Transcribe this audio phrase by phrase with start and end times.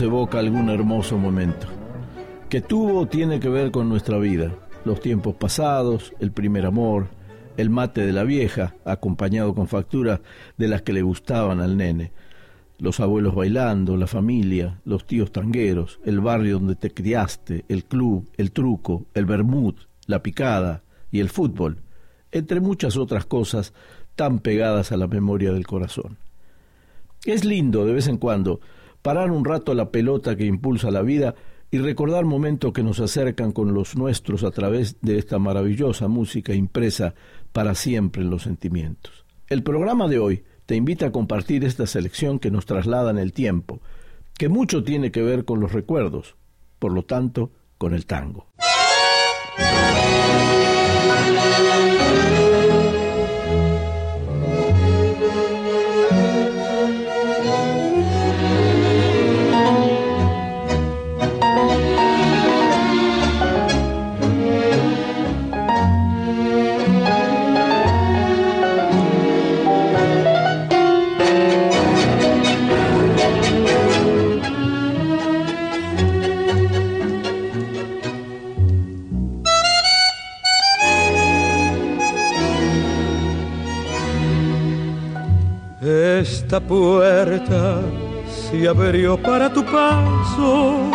[0.00, 1.66] Evoca algún hermoso momento,
[2.48, 4.52] que tuvo o tiene que ver con nuestra vida,
[4.84, 7.08] los tiempos pasados, el primer amor,
[7.56, 10.20] el mate de la vieja, acompañado con facturas
[10.56, 12.12] de las que le gustaban al nene,
[12.78, 18.28] los abuelos bailando, la familia, los tíos tangueros, el barrio donde te criaste, el club,
[18.36, 19.74] el truco, el bermud,
[20.06, 21.78] la picada y el fútbol,
[22.32, 23.72] entre muchas otras cosas
[24.14, 26.18] tan pegadas a la memoria del corazón.
[27.24, 28.60] Es lindo de vez en cuando
[29.06, 31.36] parar un rato la pelota que impulsa la vida
[31.70, 36.54] y recordar momentos que nos acercan con los nuestros a través de esta maravillosa música
[36.54, 37.14] impresa
[37.52, 39.24] para siempre en los sentimientos.
[39.46, 43.32] El programa de hoy te invita a compartir esta selección que nos traslada en el
[43.32, 43.80] tiempo,
[44.36, 46.34] que mucho tiene que ver con los recuerdos,
[46.80, 48.48] por lo tanto, con el tango.
[86.56, 87.82] Esta puerta
[88.30, 90.90] se abrió para tu paso.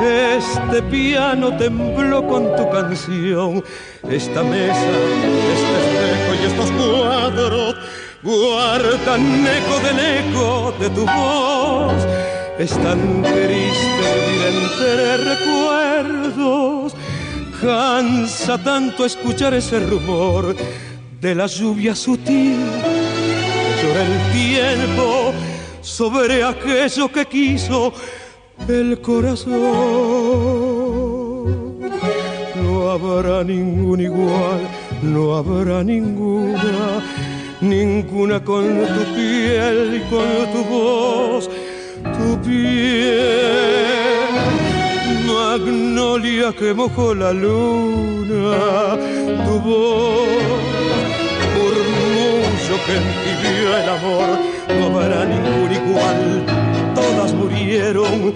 [0.00, 3.64] Este piano tembló con tu canción.
[4.08, 4.90] Esta mesa,
[5.54, 7.74] este espejo y estos cuadros
[8.22, 12.06] guardan eco del eco de tu voz.
[12.56, 16.94] Es tan triste vivir entre recuerdos.
[17.60, 20.54] Cansa tanto escuchar ese rumor
[21.20, 22.95] de la lluvia sutil
[23.82, 25.32] el tiempo
[25.80, 27.92] sobre aquello que quiso
[28.68, 29.56] el corazón.
[32.62, 34.60] No habrá ningún igual,
[35.02, 37.02] no habrá ninguna,
[37.60, 41.50] ninguna con tu piel y con tu voz,
[42.02, 43.26] tu piel.
[45.26, 48.98] Magnolia que mojó la luna,
[49.44, 51.05] tu voz
[52.86, 54.38] vivió el amor,
[54.68, 56.46] no habrá ningún igual,
[56.94, 58.32] todas murieron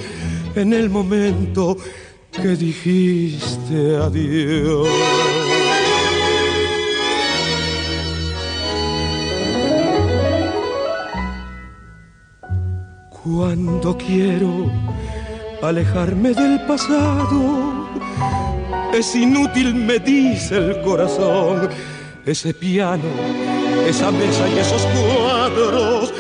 [0.55, 1.77] en el momento
[2.33, 4.89] que dijiste adiós.
[13.23, 14.71] Cuando quiero
[15.63, 17.87] alejarme del pasado,
[18.93, 21.69] es inútil, me dice el corazón,
[22.27, 23.50] ese piano
[23.87, 26.13] esa mesa y esos cuadros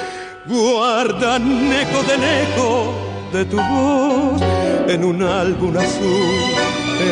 [0.46, 2.94] guardan eco del eco
[3.32, 4.42] de tu voz.
[4.88, 6.50] En un álbum azul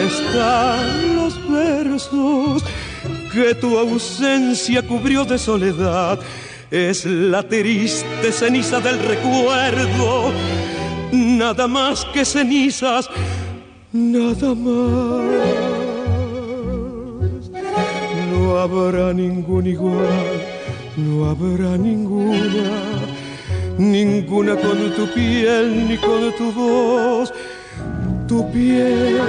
[0.07, 2.65] están los versos
[3.33, 6.19] que tu ausencia cubrió de soledad.
[6.71, 10.33] Es la triste ceniza del recuerdo,
[11.13, 13.09] nada más que cenizas,
[13.93, 15.89] nada más
[18.31, 20.38] no habrá ningún igual,
[20.99, 22.69] no habrá ninguna,
[23.79, 27.33] ninguna con tu piel ni con tu voz,
[28.27, 29.21] tu piel,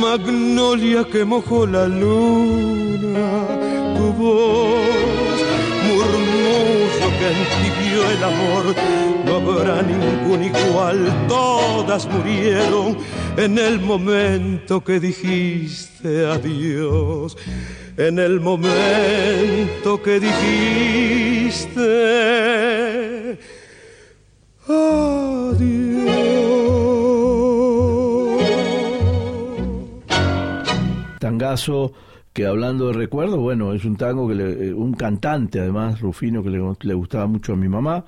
[0.00, 3.28] magnolia que mojó la luna,
[3.96, 5.31] tu voz,
[7.22, 8.74] que el amor,
[9.24, 12.98] no habrá ningún igual, todas murieron
[13.36, 17.36] en el momento que dijiste adiós,
[17.96, 21.12] en el momento que dijiste
[31.20, 31.92] Tangazo
[32.32, 36.50] que hablando de recuerdos, bueno, es un tango que le, un cantante además, Rufino, que
[36.50, 38.04] le, gustaba mucho a mi mamá,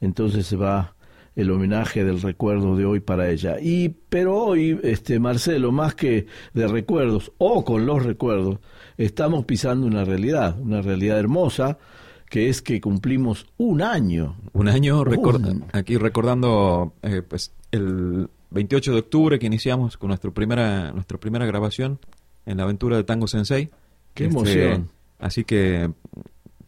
[0.00, 0.94] entonces se va
[1.34, 3.56] el homenaje del recuerdo de hoy para ella.
[3.60, 8.58] Y pero hoy, este Marcelo, más que de recuerdos o con los recuerdos,
[8.98, 11.78] estamos pisando una realidad, una realidad hermosa
[12.28, 14.36] que es que cumplimos un año.
[14.52, 15.04] Un año,
[15.72, 21.46] aquí recordando eh, pues el 28 de octubre que iniciamos con nuestra primera, nuestra primera
[21.46, 21.98] grabación
[22.46, 23.70] en la aventura de Tango Sensei.
[24.14, 24.90] ¡Qué este, emoción!
[25.18, 25.90] Así que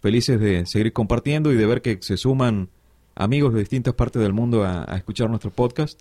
[0.00, 2.68] felices de seguir compartiendo y de ver que se suman
[3.14, 6.00] amigos de distintas partes del mundo a, escuchar nuestro podcast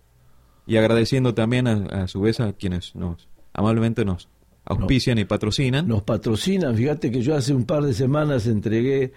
[0.67, 4.29] y agradeciendo también a, su vez a quienes nos amablemente nos
[4.65, 5.87] auspician y patrocinan.
[5.87, 9.13] Nos patrocinan, fíjate que yo hace un par de semanas entregué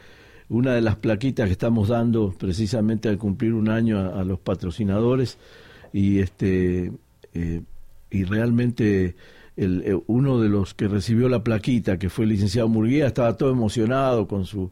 [0.48, 5.38] una de las plaquitas que estamos dando precisamente al cumplir un año a, los patrocinadores
[5.92, 6.92] y este
[7.34, 7.62] eh,
[8.10, 9.16] y realmente
[9.56, 13.36] el, eh, uno de los que recibió la plaquita, que fue el licenciado Murguía, estaba
[13.36, 14.70] todo emocionado con su,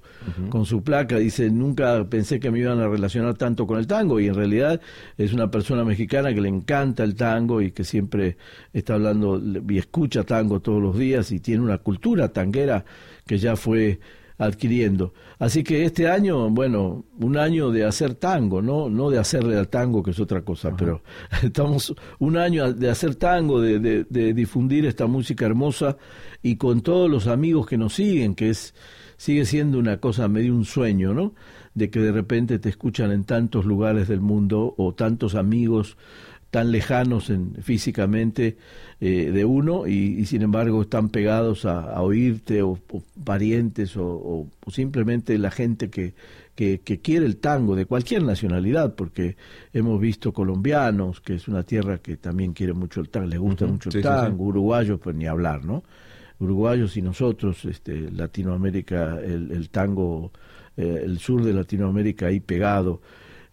[0.51, 1.19] con su placa.
[1.19, 4.81] Dice, nunca pensé que me iban a relacionar tanto con el tango y en realidad
[5.17, 8.37] es una persona mexicana que le encanta el tango y que siempre
[8.73, 12.85] está hablando y escucha tango todos los días y tiene una cultura tanguera
[13.27, 14.01] que ya fue
[14.39, 15.13] adquiriendo.
[15.39, 19.69] Así que este año, bueno, un año de hacer tango, no, no de hacerle al
[19.69, 21.03] tango, que es otra cosa, pero
[21.43, 25.97] estamos un año de hacer tango, de, de, difundir esta música hermosa
[26.43, 28.75] y con todos los amigos que nos siguen, que es
[29.17, 31.35] sigue siendo una cosa medio un sueño, ¿no?
[31.75, 35.97] De que de repente te escuchan en tantos lugares del mundo o tantos amigos
[36.55, 38.57] tan lejanos en, físicamente
[39.01, 42.79] eh, de uno y, sin embargo están pegados a, oírte o,
[43.25, 46.15] parientes o, simplemente la gente que,
[46.55, 49.37] que, quiere el tango de cualquier nacionalidad porque
[49.73, 53.67] hemos visto colombianos que es una tierra que también quiere mucho el tango, les gusta
[53.67, 55.83] mucho el tango, uruguayos pues ni hablar, ¿no?
[56.39, 60.31] Uruguayos y nosotros, este, Latinoamérica, el, el tango,
[60.77, 63.01] eh, el sur de Latinoamérica ahí pegado.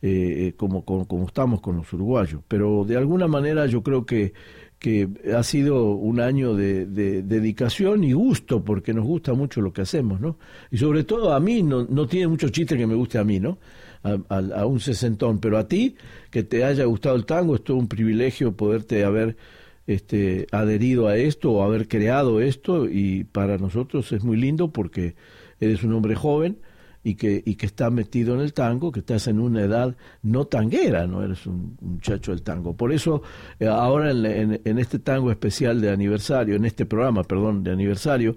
[0.03, 2.41] Eh, eh, como, como, estamos con los uruguayos.
[2.47, 4.33] Pero de alguna manera yo creo que,
[4.79, 5.07] que
[5.37, 10.19] ha sido un año de, dedicación y gusto, porque nos gusta mucho lo que hacemos,
[10.19, 10.39] ¿no?
[10.71, 13.39] Y sobre todo a mí, no, no tiene mucho chiste que me guste a mí,
[13.39, 13.59] ¿no?
[14.03, 15.95] A, un sesentón, pero a ti,
[16.31, 19.37] que te haya gustado el tango, es todo un privilegio poderte haber
[19.85, 25.13] este, adherido a esto o haber creado esto y para nosotros es muy lindo porque
[25.59, 26.57] eres un hombre joven,
[27.03, 30.45] y que, y que está metido en el tango, que estás en una edad no
[30.45, 32.75] tanguera, no eres un, muchacho del tango.
[32.75, 33.23] Por eso,
[33.59, 38.35] eh, ahora en, en, este tango especial de aniversario, en este programa, perdón, de aniversario,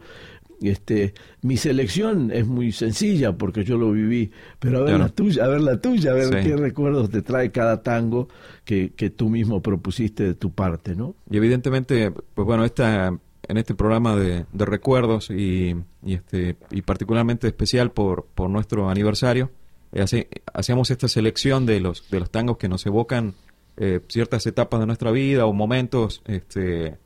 [0.62, 5.44] este, mi selección es muy sencilla porque yo lo viví, pero a ver la tuya,
[5.44, 8.28] a ver la tuya, a ver qué recuerdos te trae cada tango
[8.64, 11.16] que, que tú mismo propusiste de tu parte, ¿no?
[11.30, 17.90] Y evidentemente, pues bueno, esta en este programa de, recuerdos y, este, y particularmente especial
[17.90, 19.50] por, por nuestro aniversario.
[19.92, 23.34] Eh, hacemos esta selección de los, de los tangos que nos evocan
[23.76, 26.96] eh, ciertas etapas de nuestra vida o momentos este,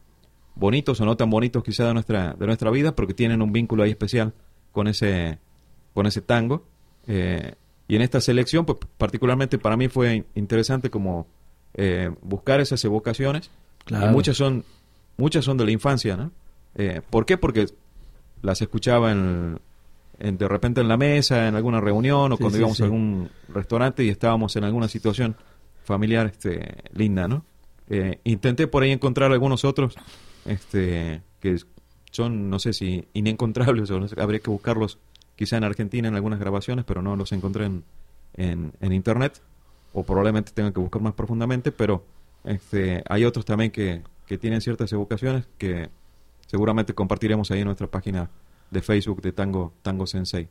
[0.54, 3.82] bonitos o no tan bonitos quizá de nuestra, de nuestra vida, porque tienen un vínculo
[3.82, 4.32] ahí especial
[4.72, 5.38] con ese,
[5.92, 6.64] con ese tango.
[7.06, 7.54] Eh,
[7.88, 11.26] y en esta selección, pues particularmente para mí fue interesante como
[12.22, 13.50] buscar esas evocaciones.
[14.10, 14.64] muchas son
[15.18, 16.30] muchas son de la infancia, ¿no?
[16.74, 17.36] Eh, ¿Por qué?
[17.36, 17.66] Porque
[18.40, 19.58] las escuchaba en,
[20.18, 24.08] de repente en la mesa, en alguna reunión o cuando íbamos a algún restaurante y
[24.08, 25.36] estábamos en alguna situación
[25.84, 27.44] familiar este, linda, ¿no?
[27.90, 29.96] Eh, intenté por ahí encontrar algunos otros
[30.44, 31.56] este, que
[32.10, 34.98] son, no sé si inencontrables o habría que buscarlos
[35.36, 37.84] quizá en Argentina en algunas grabaciones, pero no los encontré en,
[38.34, 39.40] en, en internet
[39.92, 42.04] o probablemente tenga que buscar más profundamente, pero
[42.44, 45.88] este, hay otros también que, que tienen ciertas evocaciones que
[46.46, 48.30] seguramente compartiremos ahí en nuestra página
[48.70, 50.48] de Facebook de Tango, Tango Sensei.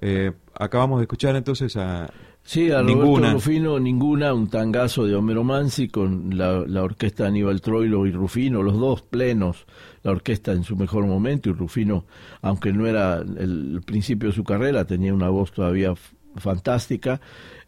[0.00, 2.10] Eh, acabamos de escuchar entonces a
[2.46, 3.28] Sí, a ninguna.
[3.28, 8.04] Roberto Rufino, ninguna, un tangazo de Homero Mansi con la, la orquesta de Aníbal Troilo
[8.04, 9.64] y Rufino, los dos plenos,
[10.02, 12.04] la orquesta en su mejor momento y Rufino,
[12.42, 15.94] aunque no era el, principio de su carrera, tenía una voz todavía
[16.36, 17.18] fantástica.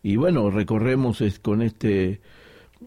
[0.02, 2.20] Y bueno, recorremos con este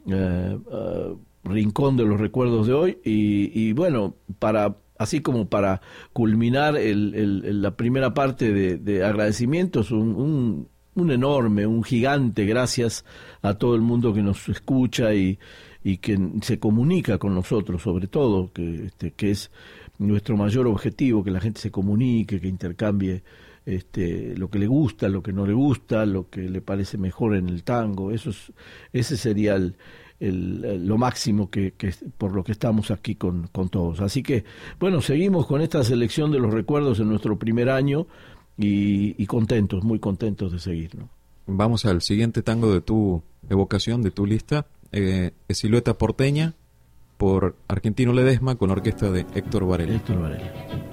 [0.06, 5.82] eh, uh, rincón de los recuerdos de hoy y, bueno, para así como para
[6.12, 13.06] culminar el, la primera parte de, agradecimientos, un, un enorme, un gigante, gracias
[13.42, 15.40] a todo el mundo que nos escucha y,
[15.84, 19.52] y que se comunica con nosotros, sobre todo, que, este, que es
[19.98, 23.24] nuestro mayor objetivo, que la gente se comunique, que intercambie
[23.66, 27.36] este, lo que le gusta, lo que no le gusta, lo que le parece mejor
[27.36, 28.12] en el tango.
[28.12, 28.52] Eso es,
[28.94, 29.76] ese sería el,
[30.20, 34.02] el, lo máximo que, que, por lo que estamos aquí con, con todos.
[34.02, 34.44] Así que,
[34.80, 38.08] bueno, seguimos con esta selección de los recuerdos en nuestro primer año
[38.58, 40.96] y, y contentos, muy contentos de seguir.
[40.96, 41.10] ¿no?
[41.48, 46.54] Vamos al siguiente tango de tu evocación, de tu lista, eh, Silueta Porteña,
[47.18, 49.96] por Argentino Ledesma, con la orquesta de Héctor Varela.
[49.96, 50.89] Héctor Varela.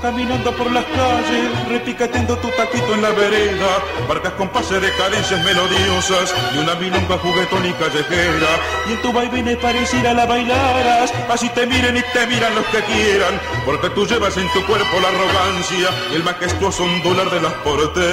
[0.00, 5.44] Caminando por las calles, repicateando tu taquito en la vereda, barcas con pase de cadencias
[5.44, 8.48] melodiosas y una milonga juguetón y callejera,
[8.88, 12.80] y en tu vaivén pareciera la bailaras, así te miren y te miran los que
[12.84, 17.52] quieran, porque tú llevas en tu cuerpo la arrogancia y el majestuoso ondular de las
[17.54, 18.04] porteñas.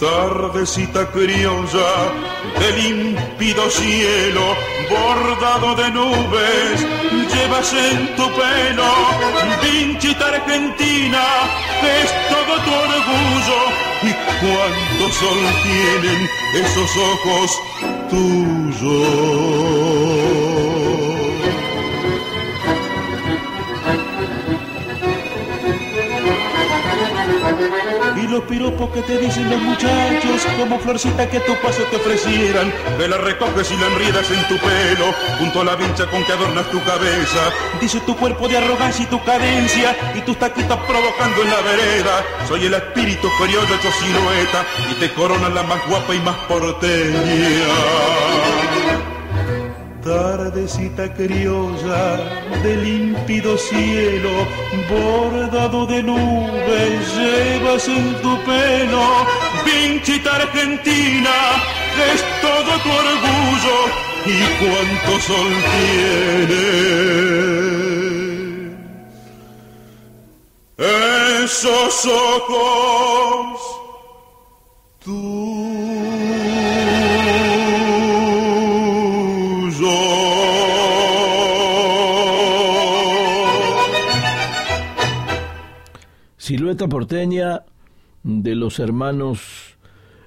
[0.00, 1.92] Tardecita criolla
[2.58, 4.56] del límpido cielo,
[4.88, 6.80] bordado de nubes,
[7.34, 8.90] llevas en tu pelo,
[9.60, 11.22] pinchita argentina,
[11.82, 13.60] es todo tu orgullo,
[14.02, 17.48] y cuánto sol tienen esos ojos
[18.08, 19.99] tuyos.
[28.40, 33.08] Los piropos que te dicen los muchachos, como florcita que tu paso te ofrecieran, que
[33.08, 36.70] la recoges y la enriedas en tu pelo, junto a la vincha con que adornas
[36.70, 37.52] tu cabeza.
[37.80, 42.24] Dice tu cuerpo de arrogancia y tu cadencia, y tus taquitos provocando en la vereda.
[42.48, 47.20] Soy el espíritu criollo hecho silueta, y te corona la más guapa y más porteña.
[50.10, 52.04] Tardecita criolla
[52.64, 54.44] de límpido cielo,
[54.90, 59.04] bordado de nubes, llevas en tu pelo,
[59.64, 61.36] pinchita argentina,
[62.12, 63.78] es todo tu orgullo
[64.26, 66.66] y cuánto sol tiene.
[71.44, 73.79] Esos ojos,
[86.50, 87.62] Silueta porteña
[88.24, 89.78] de los hermanos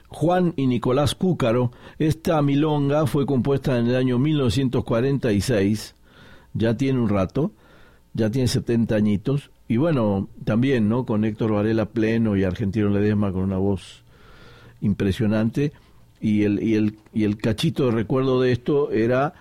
[0.07, 1.73] Juan y Nicolás Cúcaro.
[1.99, 5.95] Esta milonga fue compuesta en el año 1946,
[6.53, 7.51] ya tiene un rato,
[8.13, 11.05] ya tiene 70 añitos, y bueno, también, ¿no?
[11.05, 14.05] Con Héctor Varela pleno y Argentino Ledesma con una voz
[14.79, 15.73] impresionante.
[16.21, 19.33] Y el, y el, y el cachito de recuerdo de esto era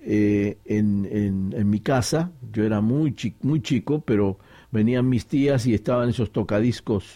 [0.00, 4.38] eh, en, en, en, mi casa, yo era muy, muy chico, pero
[4.72, 7.14] venían mis tías y estaban esos tocadiscos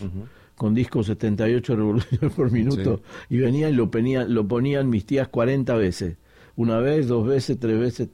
[0.55, 5.29] con discos 78 revoluciones por minuto y venían y lo ponían, lo ponían mis tías
[5.29, 6.17] 40 veces.
[6.55, 8.09] Una vez, dos veces, tres veces,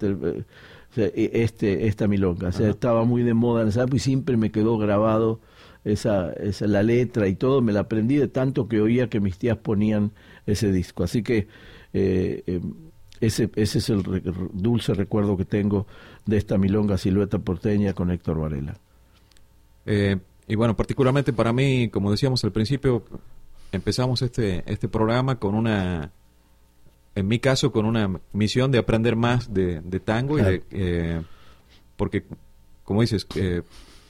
[0.96, 2.48] e, este, esta milonga.
[2.48, 5.40] O sea, estaba muy de moda en esa época y siempre me quedó grabado
[5.84, 7.62] esa, esa, la letra y todo.
[7.62, 10.10] Me la aprendí de tanto que oía que mis tías ponían
[10.46, 11.04] ese disco.
[11.04, 11.46] Así que
[11.92, 12.74] eh, em,
[13.20, 14.02] ese, ese es el
[14.52, 15.86] dulce recuerdo que tengo
[16.26, 18.74] de esta milonga silueta porteña con Héctor Varela.
[19.86, 23.04] Eh, y bueno, particularmente para mí, como decíamos al principio,
[23.70, 26.10] empezamos este, este programa con una,
[27.14, 31.22] en mi caso, con una misión de aprender más de, tango, y de, eh,
[31.96, 32.24] porque,
[32.84, 33.62] como dices, eh,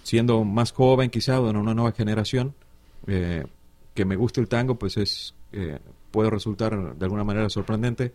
[0.03, 2.55] siendo más joven quizá, en una nueva generación,
[3.05, 5.79] que me guste el tango, pues es eh,
[6.11, 8.13] puede resultar de alguna manera sorprendente,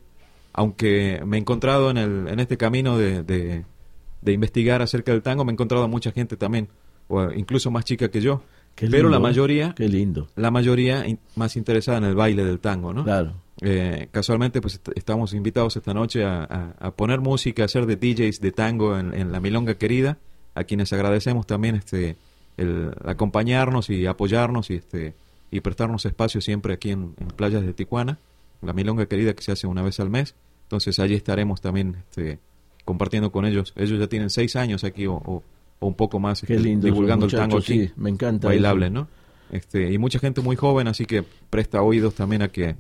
[0.54, 5.46] aunque me he encontrado en, el, en este camino de, de, investigar acerca del tango,
[5.46, 6.68] me he encontrado a mucha gente también,
[7.08, 8.44] o incluso más chica que yo,
[8.76, 10.28] pero la mayoría, qué lindo.
[10.36, 13.04] la mayoría más interesada en el baile del tango, ¿no?
[13.04, 13.34] Claro.
[13.62, 18.40] Eh, casualmente, pues estamos invitados esta noche a, a, poner música, a hacer de DJs
[18.40, 20.20] de tango en, en, la Milonga Querida,
[20.54, 22.18] a quienes agradecemos también este
[22.58, 25.14] el acompañarnos y apoyarnos y este
[25.50, 28.20] y prestarnos espacio siempre aquí en, playas de Tijuana,
[28.62, 30.36] la Milonga Querida que se hace una vez al mes.
[30.64, 32.40] Entonces allí estaremos también este,
[32.84, 33.74] compartiendo con ellos.
[33.78, 35.44] Ellos ya tienen seis años aquí o,
[35.80, 37.92] un poco más este, divulgando el tango aquí.
[37.96, 38.48] me encanta.
[38.48, 39.08] Bailable, ¿no?
[39.52, 42.76] Este, y mucha gente muy joven, así que presta oídos también a que,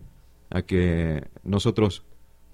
[0.49, 2.03] a que nosotros,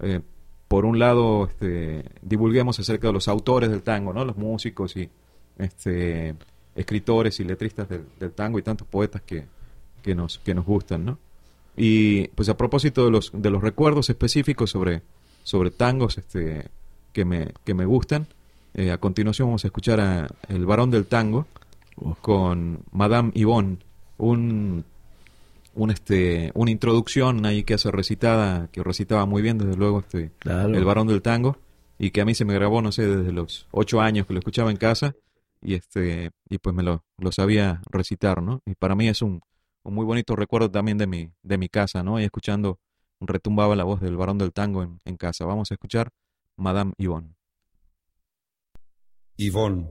[0.00, 0.20] eh,
[0.68, 4.24] por un lado, este, divulguemos acerca de los autores del tango, ¿no?
[4.24, 5.08] Los músicos y
[5.58, 6.34] este,
[6.76, 9.46] escritores y letristas del, del tango y tantos poetas que,
[10.02, 11.18] que nos, que nos gustan, ¿no?
[11.76, 15.02] Y pues a propósito de los, de los recuerdos específicos sobre,
[15.42, 16.68] sobre tangos este,
[17.12, 18.26] que, me, que me gustan,
[18.74, 21.46] eh, a continuación vamos a escuchar a El varón del tango
[22.20, 23.78] con Madame Yvonne,
[24.18, 24.84] un,
[25.74, 30.32] un este, una introducción ahí que hace recitada, que recitaba muy bien desde luego este,
[30.44, 31.56] El varón del tango,
[31.98, 34.40] y que a mí se me grabó, no sé, desde los ocho años que lo
[34.40, 35.14] escuchaba en casa,
[35.62, 38.60] y este, y pues me lo, lo sabía recitar, ¿no?
[38.66, 39.40] Y para mí es un,
[39.84, 42.20] un muy bonito recuerdo también de mi, de mi casa, ¿no?
[42.20, 42.78] Y escuchando,
[43.20, 45.46] retumbaba la voz del varón del tango en, en casa.
[45.46, 46.10] Vamos a escuchar
[46.56, 47.33] Madame Yvonne.
[49.36, 49.88] Yvonne,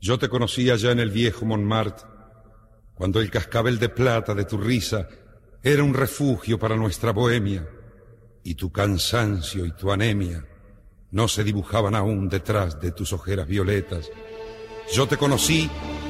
[0.00, 2.06] yo te conocí allá en el viejo Montmartre,
[2.94, 5.08] cuando el cascabel de plata de tu risa
[5.62, 7.68] era un refugio para nuestra bohemia,
[8.44, 10.46] y tu cansancio y tu anemia
[11.10, 14.10] no se dibujaban aún detrás de tus ojeras violetas.
[14.92, 15.68] Yo te conocí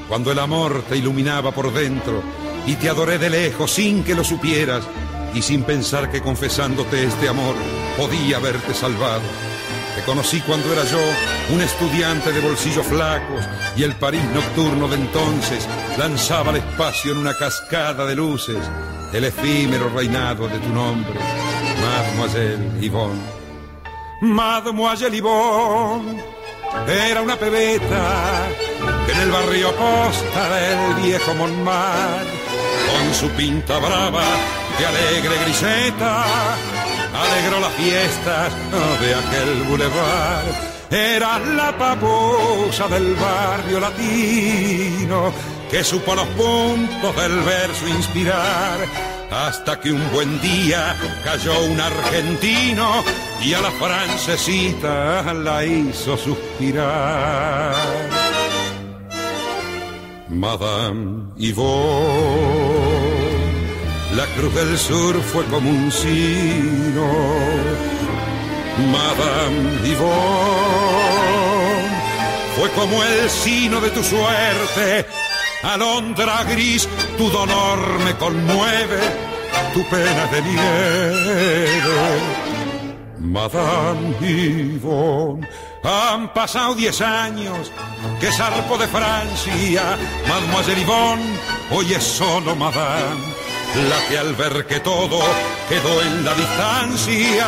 [0.09, 2.23] cuando el amor te iluminaba por dentro
[2.67, 4.87] y te adoré de lejos sin que lo supieras
[5.35, 7.55] y sin pensar que confesándote este amor
[7.97, 9.23] podía haberte salvado.
[9.97, 11.01] Te conocí cuando era yo
[11.55, 13.45] un estudiante de bolsillos flacos
[13.77, 15.67] y el París nocturno de entonces
[15.99, 18.59] lanzaba al espacio en una cascada de luces
[19.13, 21.19] el efímero reinado de tu nombre,
[21.81, 23.23] Mademoiselle Yvonne.
[24.21, 26.23] Mademoiselle Yvonne
[26.87, 28.49] era una pebeta
[29.09, 32.31] en el barrio costa del viejo Montmartre
[32.91, 34.25] con su pinta brava
[34.79, 36.25] de alegre griseta,
[37.23, 38.53] alegró las fiestas
[39.01, 40.45] de aquel bulevar.
[40.91, 45.33] Era la paposa del barrio latino
[45.71, 48.79] que supo los puntos del verso inspirar,
[49.31, 53.03] hasta que un buen día cayó un argentino
[53.43, 57.75] y a la francesita la hizo suspirar.
[60.29, 62.96] Madame Yvonne.
[64.17, 67.07] La cruz del sur fue como un sino.
[68.91, 71.37] Madame Yvonne
[72.59, 75.07] fue como el sino de tu suerte.
[75.63, 79.01] Alondra gris, tu dolor me conmueve,
[79.75, 82.21] tu pena de nieve.
[83.19, 85.47] Madame Yvonne
[85.83, 87.71] han pasado diez años
[88.19, 91.39] que zarpo de Francia, Mademoiselle Yvonne,
[91.71, 93.36] hoy es solo Madame,
[93.89, 95.21] la que al ver que todo
[95.69, 97.47] quedó en la distancia,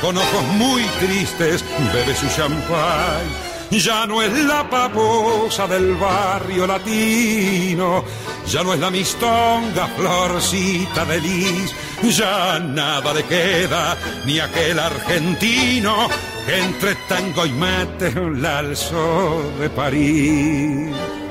[0.00, 8.04] con ojos muy tristes bebe su champán ya no es la paposa del barrio latino,
[8.46, 11.74] ya no es la mistonga florcita de lis,
[12.16, 16.08] ya nada le queda, ni aquel argentino
[16.46, 21.23] que entre tango y mate la alzó de París.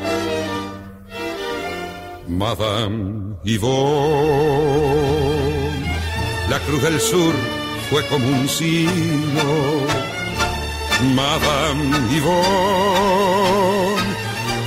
[2.37, 3.73] Madame Yvonne,
[6.49, 7.33] la cruz del sur
[7.89, 9.43] fue como un sino.
[11.15, 13.35] Madame Yvonne,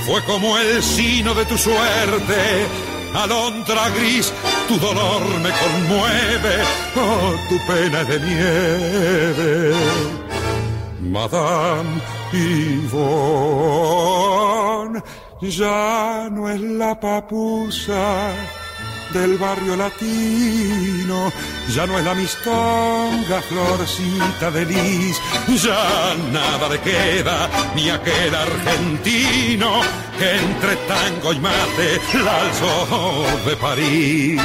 [0.05, 2.65] fue como el sino de tu suerte,
[3.13, 4.31] alondra gris,
[4.69, 6.63] tu dolor me conmueve,
[6.95, 9.75] oh, tu pena de nieve.
[11.01, 12.01] Madame
[12.31, 12.97] Yvonne,
[15.41, 18.33] ya no es la papusa
[19.13, 21.31] del barrio latino.
[21.73, 25.21] Ya no es la mistonga, florcita de lis,
[25.61, 29.81] ya nada le queda ni aquel argentino
[30.17, 34.41] que entre tango y mate la alzó de París.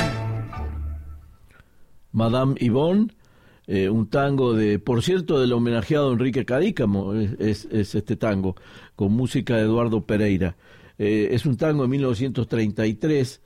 [2.12, 3.08] Madame Yvonne,
[3.66, 8.56] eh, un tango de, por cierto, del homenajeado Enrique Cadícamo, es, este tango,
[8.96, 10.56] con música de Eduardo Pereira.
[11.04, 13.40] Eh, es un tango de 1933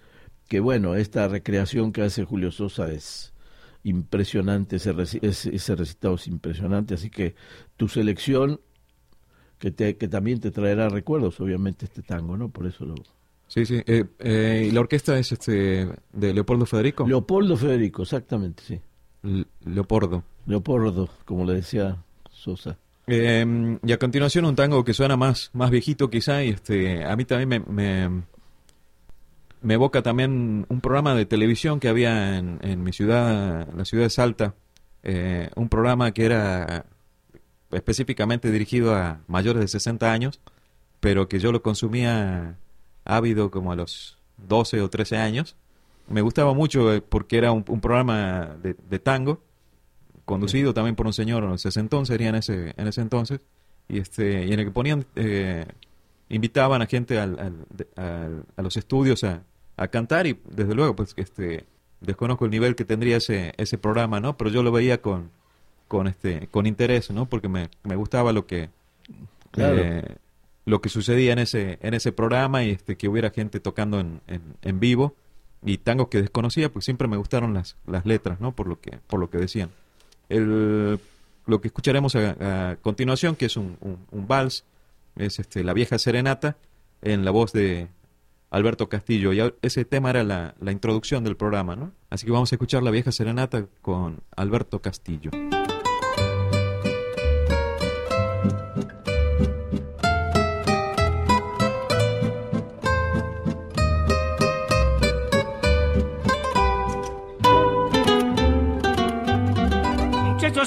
[0.47, 3.33] que bueno, esta recreación que hace Julio Sosa es
[3.83, 7.35] impresionante, ese, ese recitado es impresionante, así que
[7.79, 8.61] tu selección
[9.59, 12.51] que, te, que también te traerá recuerdos, obviamente, este tango, ¿no?
[12.51, 12.95] Por eso lo...
[13.49, 13.81] Sí, sí.
[13.87, 17.09] Eh, eh, ¿Y la orquesta es este de Leopoldo Federico?
[17.09, 18.81] Leopoldo Federico, exactamente, sí.
[19.65, 20.25] Leopoldo.
[20.45, 22.77] Leopoldo, como le decía Sosa.
[23.07, 27.15] Eh, y a continuación un tango que suena más, más viejito quizá, y este, a
[27.17, 28.25] mí también me,
[29.63, 34.05] me, evoca también un programa de televisión que había en, en mi ciudad, la ciudad
[34.05, 34.55] de Salta,
[35.09, 36.85] eh, un programa que era
[37.71, 40.41] específicamente dirigido a mayores de 60 años,
[40.99, 42.59] pero que yo lo consumía
[43.05, 45.57] ávido como a los 12 o 13 años.
[46.09, 49.43] Me gustaba mucho eh, porque era un, programa de, tango,
[50.27, 53.41] conducido también por un señor, en ese entonces, sería en ese, en ese entonces,
[53.89, 55.65] y, este, y en el que ponían, eh,
[56.29, 57.65] invitaban a gente al,
[57.97, 59.43] a los estudios a,
[59.79, 61.65] a, cantar y desde luego, pues, este,
[62.03, 64.37] desconozco el nivel que tendría ese, ese programa, ¿no?
[64.37, 65.31] Pero yo lo veía con,
[65.89, 68.71] con este con interés no porque me, me gustaba lo que
[69.57, 70.17] eh,
[70.65, 74.21] lo que sucedía en ese en ese programa y este que hubiera gente tocando en,
[74.27, 75.15] en, vivo
[75.65, 78.99] y tangos que desconocía pues siempre me gustaron las, las letras no por lo que
[79.07, 79.71] por lo que decían
[80.29, 80.99] el,
[81.47, 84.65] lo que escucharemos a, continuación que es un, un, vals
[85.17, 86.57] es este la vieja serenata
[87.03, 87.89] en la voz de
[88.51, 89.33] Alberto Castillo.
[89.33, 92.83] Y ese tema era la, la introducción del programa no así que vamos a escuchar
[92.83, 95.31] la vieja serenata con Alberto Castillo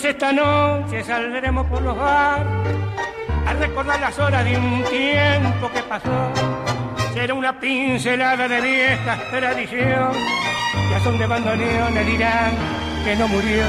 [0.06, 2.48] esta noche saldremos por los bares
[3.46, 6.32] a recordar las horas de un tiempo que pasó.
[7.14, 10.12] Será una pincelada de viejas tradición,
[10.92, 12.52] ya son de bandoneones dirán
[13.04, 13.64] que no murió.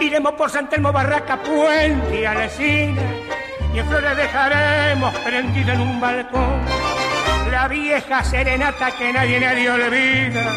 [0.00, 3.02] Iremos por San Telmo, Barraca, Puente y Alesina,
[3.74, 6.60] y en flores dejaremos prendida en un balcón
[7.50, 10.52] la vieja serenata que nadie nadie olvida.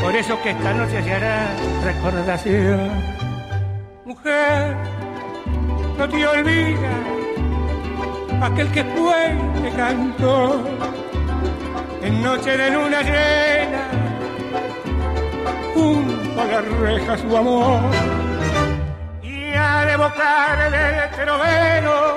[0.00, 1.48] Por eso que esta noche se hará
[1.84, 3.25] recordación
[4.16, 4.76] mujer,
[5.98, 6.80] no te olvides
[8.42, 10.62] aquel que fue que cantó
[12.02, 13.84] en noche de luna llena
[15.74, 17.80] junto a la reja su amor.
[19.22, 22.16] Y al evocar del trovero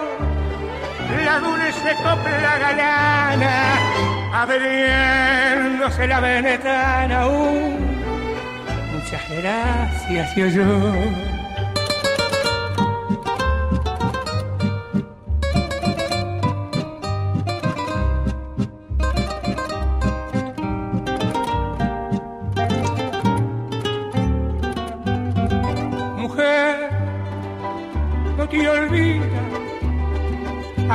[1.26, 3.80] la dulce copla galana
[4.34, 7.78] abriéndose la venetana aún.
[8.94, 11.39] Muchas gracias y yo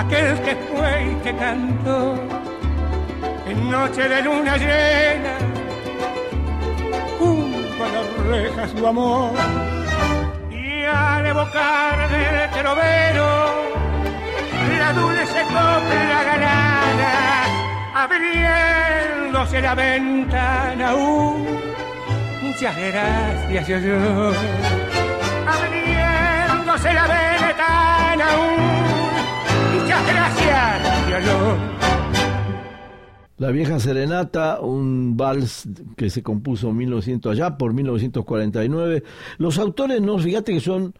[0.06, 2.14] aquel que fue y que cantó
[3.46, 5.38] en noche de luna llena
[7.18, 9.30] junto a las rejas su amor
[10.50, 13.54] y al evocar del trovero
[14.78, 17.14] la dulce copla galana
[17.94, 21.46] abriéndose la ventana aún
[22.42, 24.32] muchas gracias yo, yo
[25.46, 29.03] abriéndose la ventana aún
[30.06, 31.14] gracias,
[33.38, 39.02] La vieja serenata, un vals que se compuso en 1900 allá por 1949.
[39.38, 40.94] Los autores no, fíjate que son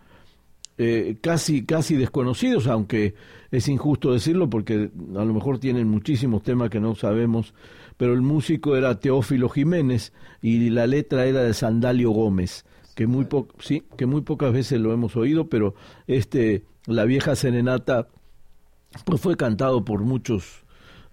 [0.77, 3.15] eh, casi casi desconocidos, aunque
[3.53, 7.55] es injusto decirlo porque a lo mejor tienen muchísimos temas que no sabemos,
[7.97, 12.65] pero el músico era Teófilo Jiménez y la letra era de Sandalio Gómez,
[12.97, 13.29] que muy
[13.61, 15.77] sí, que muy pocas veces lo hemos oído, pero
[16.09, 18.09] este la vieja serenata
[19.05, 20.65] pues fue cantado por muchos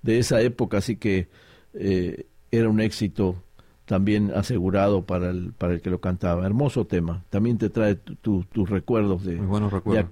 [0.01, 1.29] de esa época, así que
[1.73, 3.43] eh, era un éxito
[3.85, 6.45] también asegurado para el, para el que lo cantaba.
[6.45, 7.25] Hermoso tema.
[7.29, 9.35] También te trae tus recuerdos, de,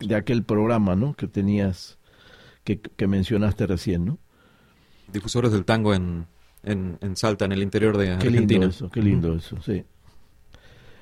[0.02, 1.14] de, aquel programa ¿no?
[1.14, 1.98] que tenías,
[2.64, 4.06] que, que, mencionaste recién.
[4.06, 4.18] ¿no?
[5.12, 6.26] Difusores del tango en,
[6.64, 9.84] en, en, Salta, en el interior de qué Lindo eso, qué lindo eso, sí.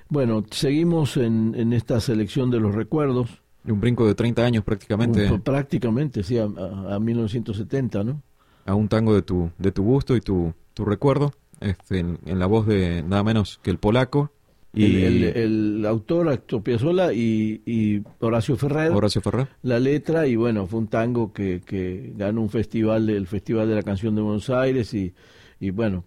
[0.10, 5.40] Bueno, seguimos en, en esta selección de los recuerdos un brinco de 30 años prácticamente.
[5.40, 8.22] prácticamente, sí, a, a, 1970, ¿no?
[8.66, 12.46] A un tango de tu, de tu gusto y tu, tu recuerdo, este, en, la
[12.46, 14.32] voz de nada menos que el polaco.
[14.74, 18.92] Y el, el, autor, Acto Piazzolla y, y, Horacio Ferrer.
[18.92, 19.48] Horacio Ferrer.
[19.64, 23.76] La letra, y bueno, fue un tango que, que ganó un festival, el Festival de
[23.76, 25.14] la Canción de Buenos Aires, y,
[25.60, 26.04] y bueno,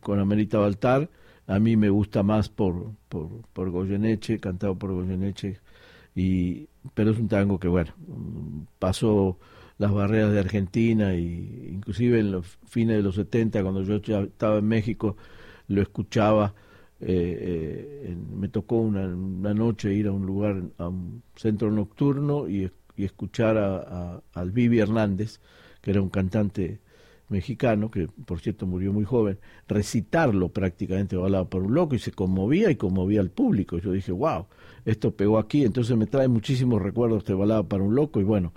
[0.00, 1.08] con Amerita Baltar.
[1.46, 5.60] A mí me gusta más por, por, por Goyeneche, cantado por Goyeneche,
[6.18, 7.92] y, pero es un tango que, bueno,
[8.78, 9.38] pasó
[9.78, 14.58] las barreras de Argentina y inclusive en los fines de los 70, cuando yo estaba
[14.58, 15.16] en México,
[15.68, 16.54] lo escuchaba.
[17.00, 22.48] Eh, eh, me tocó una, una, noche ir a un lugar, a un centro nocturno
[22.48, 25.40] y, y escuchar a, a, al Vivi Hernández,
[25.80, 26.80] que era un cantante
[27.28, 32.10] mexicano, que por cierto murió muy joven, recitarlo prácticamente hablaba por un loco y se
[32.12, 33.78] conmovía y conmovía al público.
[33.78, 34.46] Yo dije, wow,
[34.84, 38.52] esto pegó aquí, entonces me trae muchísimos recuerdos de balada para un loco y bueno,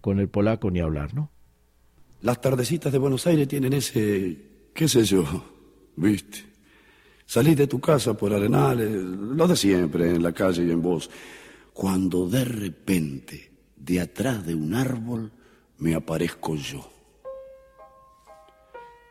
[0.00, 1.30] con el polaco ni hablar, ¿no?
[2.20, 4.36] Las tardecitas de Buenos Aires tienen ese,
[4.74, 5.24] qué sé yo,
[5.96, 6.38] viste.
[7.26, 11.10] Salís de tu casa por arenales, lo de siempre, en la calle y en vos,
[11.74, 15.30] cuando de repente, de atrás de un árbol,
[15.78, 16.98] me aparezco yo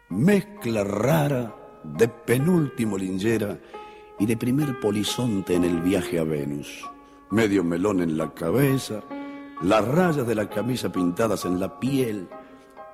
[0.09, 3.59] mezcla rara de penúltimo lingera
[4.19, 6.83] y de primer polizonte en el viaje a Venus.
[7.29, 9.01] Medio melón en la cabeza,
[9.61, 12.27] las rayas de la camisa pintadas en la piel,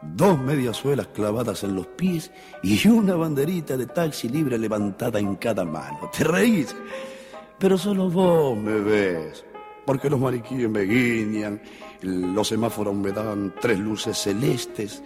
[0.02, 2.32] dos mediasuelas clavadas en los pies
[2.62, 6.10] y una banderita de taxi libre levantada en cada mano.
[6.16, 6.76] ¿Te reís?
[7.60, 9.46] Pero solo vos me ves,
[9.86, 11.62] porque los mariquíes me guiñan,
[12.02, 15.04] los semáforos me dan tres luces celestes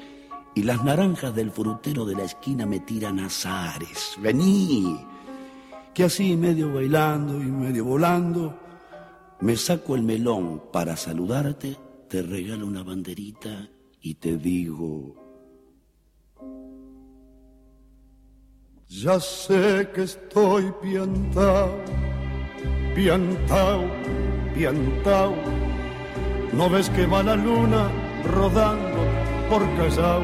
[0.56, 4.16] y las naranjas del frutero de la esquina me tiran azares.
[4.20, 5.06] Vení,
[5.98, 8.56] que así medio bailando y medio volando,
[9.40, 11.76] me saco el melón para saludarte,
[12.08, 13.68] te regalo una banderita
[14.00, 15.16] y te digo...
[18.88, 21.80] Ya sé que estoy piantao,
[22.94, 23.90] piantao,
[24.54, 25.36] piantao.
[26.54, 27.90] ¿No ves que va la luna
[28.24, 29.00] rodando
[29.50, 30.22] por Callao?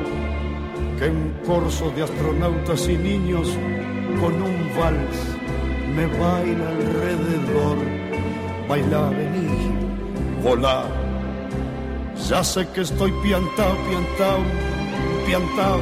[0.99, 3.57] que un corso de astronautas y niños
[4.21, 5.32] con un vals
[5.95, 7.77] me baila alrededor.
[8.67, 9.49] Baila, vení,
[10.43, 10.85] volá.
[12.29, 14.39] Ya sé que estoy piantao, piantao,
[15.25, 15.79] piantao.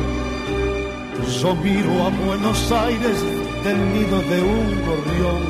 [1.40, 3.18] Yo miro a Buenos Aires
[3.64, 5.42] del nido de un gorrión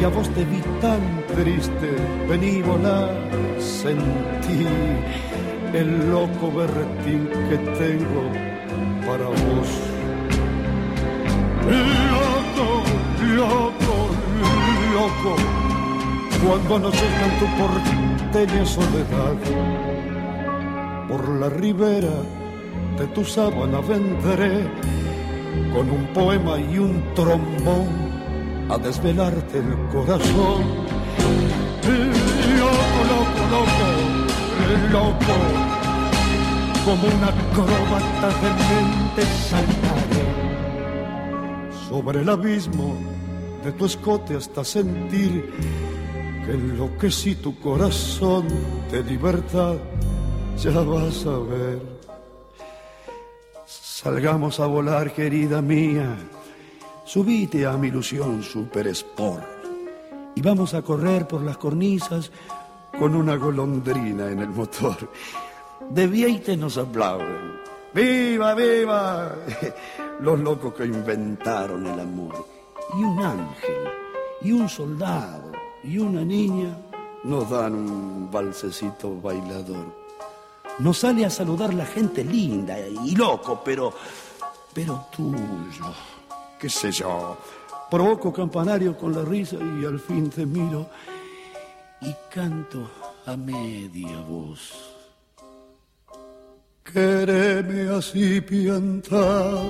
[0.00, 1.02] y a vos te vi tan
[1.34, 1.90] triste.
[2.28, 3.08] Vení, volá,
[3.58, 4.66] sentí
[5.72, 8.22] el loco berretín que tengo
[9.06, 9.68] para vos.
[13.40, 14.10] Loco,
[14.92, 15.34] loco,
[16.44, 19.36] cuando anochezca en tu porteña soledad,
[21.08, 22.16] por la ribera
[22.98, 24.68] de tu sábana vendré
[25.72, 27.88] con un poema y un trombón
[28.68, 30.60] a desvelarte el corazón.
[32.58, 34.10] Loco, loco, loco
[34.92, 35.36] loco,
[36.84, 40.40] como una acróbata de mente saltaré
[41.88, 43.09] sobre el abismo
[43.64, 45.52] de tu escote hasta sentir
[46.44, 48.46] que enloquecí tu corazón
[48.90, 49.76] de libertad,
[50.58, 51.80] ya vas a ver.
[53.66, 56.16] Salgamos a volar, querida mía,
[57.04, 59.44] subite a mi ilusión super sport
[60.34, 62.30] y vamos a correr por las cornisas
[62.98, 64.96] con una golondrina en el motor.
[65.90, 67.60] De Vieite nos aplauden.
[67.92, 69.34] ¡Viva, viva!
[70.20, 72.59] Los locos que inventaron el amor.
[72.96, 73.88] Y un ángel,
[74.42, 75.52] y un soldado,
[75.84, 76.76] y una niña
[77.24, 80.00] nos dan un balsecito bailador.
[80.78, 83.92] Nos sale a saludar la gente linda y loco, pero,
[84.72, 85.92] pero tuyo,
[86.58, 87.36] qué sé yo.
[87.90, 90.88] Provoco campanario con la risa y al fin te miro
[92.00, 92.88] y canto
[93.26, 94.94] a media voz.
[96.84, 99.62] Quereme así piantao,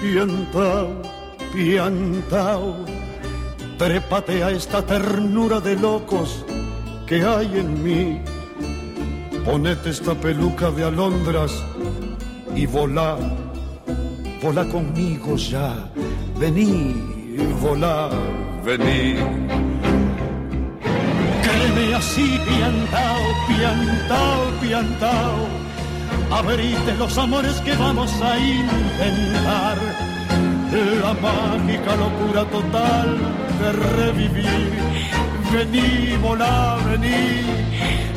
[0.00, 1.02] piantao,
[1.52, 2.84] piantao,
[3.78, 6.44] trépate a esta ternura de locos
[7.06, 8.20] que hay en mí.
[9.44, 11.52] Ponete esta peluca de alondras
[12.54, 13.18] y volá,
[14.42, 15.90] volá conmigo ya,
[16.38, 16.94] vení,
[17.60, 18.08] volá,
[18.64, 19.52] vení
[22.02, 25.48] así piantao, piantao, piantao.
[26.30, 30.11] Abrite los amores que vamos a intentar.
[30.72, 33.18] La mágica locura total
[33.60, 34.72] de revivir.
[35.52, 37.42] Vení, volá, vení.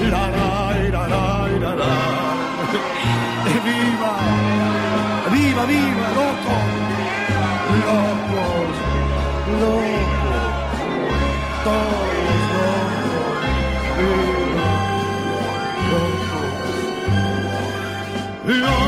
[0.09, 1.27] La, la, la, la,
[1.59, 1.95] la, la.
[3.65, 4.13] Viva,
[5.33, 6.55] viva, viva, loco.
[7.83, 8.75] Locos,
[9.59, 10.55] locos,
[11.65, 12.05] todos
[15.91, 16.35] Loca
[18.47, 18.84] ella y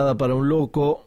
[0.00, 1.06] Balada para un loco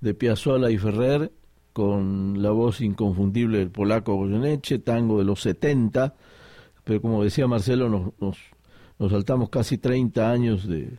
[0.00, 1.30] de Piazzolla y Ferrer
[1.72, 6.12] con la voz inconfundible del polaco Goyeneche, tango de los 70,
[6.82, 8.38] pero como decía Marcelo, nos, nos,
[8.98, 10.98] nos saltamos casi 30 años de,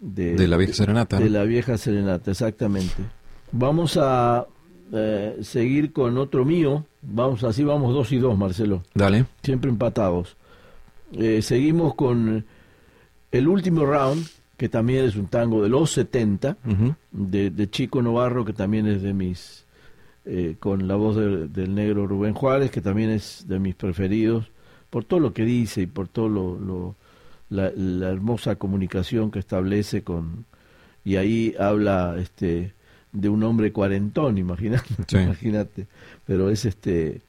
[0.00, 1.18] de, la vieja serenata.
[1.18, 3.02] De la vieja serenata, exactamente.
[3.50, 4.46] Vamos a
[4.94, 8.82] eh, seguir con otro mío, vamos así vamos dos y dos, Marcelo.
[8.94, 9.26] Dale.
[9.42, 10.38] Siempre empatados.
[11.12, 12.46] Eh, seguimos con
[13.30, 14.26] el último round,
[14.62, 16.56] que también es un tango de los 70,
[17.10, 19.64] de, de Chico Novarro, que también es de mis
[20.24, 24.52] eh, con la voz del negro Rubén Juárez, que también es de mis preferidos,
[24.88, 26.94] por todo lo que dice y por todo lo,
[27.50, 27.72] la,
[28.08, 30.44] hermosa comunicación que establece con
[31.04, 32.72] y ahí habla este
[33.10, 34.94] de un hombre cuarentón, imagínate,
[35.24, 35.88] imagínate,
[36.24, 37.20] pero es este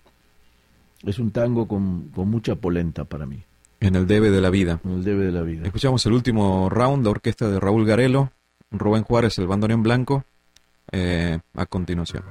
[1.04, 3.43] es un tango con, con mucha polenta para mí.
[3.84, 4.80] En el debe de la vida.
[4.86, 5.65] En el debe de la vida.
[5.65, 8.32] Escuchamos el último round de orquesta de Raúl Garelo,
[8.72, 10.24] Rubén Juárez, el bandoneón blanco,
[10.89, 12.24] eh, a continuación.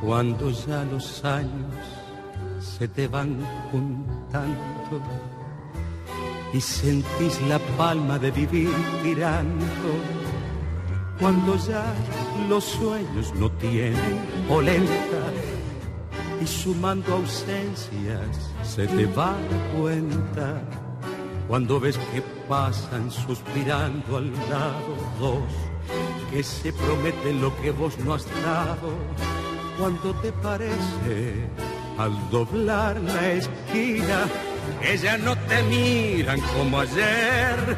[0.00, 1.74] Cuando ya los años
[2.60, 3.40] se te van
[3.72, 5.02] juntando
[6.54, 8.70] y sentís la palma de vivir
[9.02, 9.66] tirando,
[11.20, 11.84] cuando ya
[12.48, 15.22] los sueños no tienen polenta
[16.40, 20.62] y sumando ausencias se te va la cuenta,
[21.48, 25.50] cuando ves que pasan suspirando al lado dos
[26.30, 28.94] que se prometen lo que vos no has dado
[29.78, 31.48] ¿Cuánto te parece
[31.98, 34.24] al doblar la esquina?
[34.82, 37.76] Ellas no te miran como ayer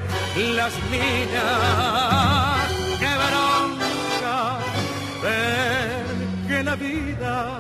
[0.55, 2.71] las minas.
[3.01, 4.59] ¡Qué bronca
[5.23, 6.05] ver
[6.49, 7.59] que la vida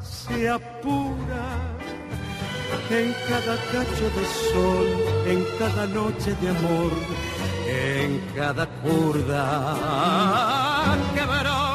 [0.00, 1.44] se apura!
[2.90, 4.86] En cada cacho de sol,
[5.26, 6.92] en cada noche de amor,
[7.66, 9.74] en cada curda.
[11.14, 11.72] ¡Qué bronca!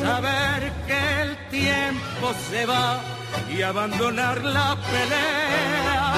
[0.00, 3.15] saber que el tiempo se va
[3.50, 6.14] y abandonar la pelea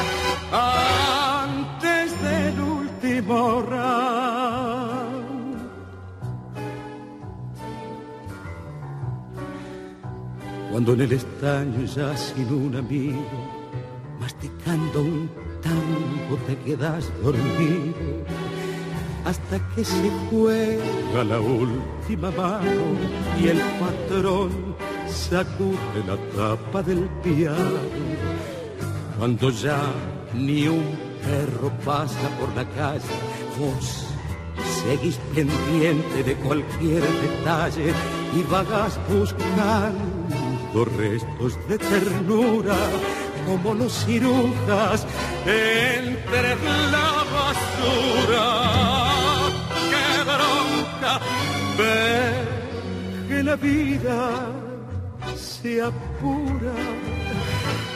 [1.42, 4.88] antes del último round.
[10.70, 13.24] Cuando en el estaño ya sin un amigo,
[14.20, 15.30] masticando un
[15.62, 18.24] tango te quedas dormido
[19.24, 22.96] hasta que se juega la última mano
[23.38, 24.76] y el patrón
[25.10, 27.80] sacude la tapa del piano.
[29.18, 29.80] Cuando ya
[30.34, 30.84] ni un
[31.22, 33.16] perro pasa por la calle,
[33.58, 34.06] vos
[34.82, 37.92] seguís pendiente de cualquier detalle
[38.36, 42.76] y vagas buscando restos de ternura
[43.46, 45.06] como los cirujas
[45.46, 46.56] entre
[46.92, 48.68] la basura
[51.78, 52.34] ver
[53.28, 54.67] que la vida
[55.62, 56.74] se apura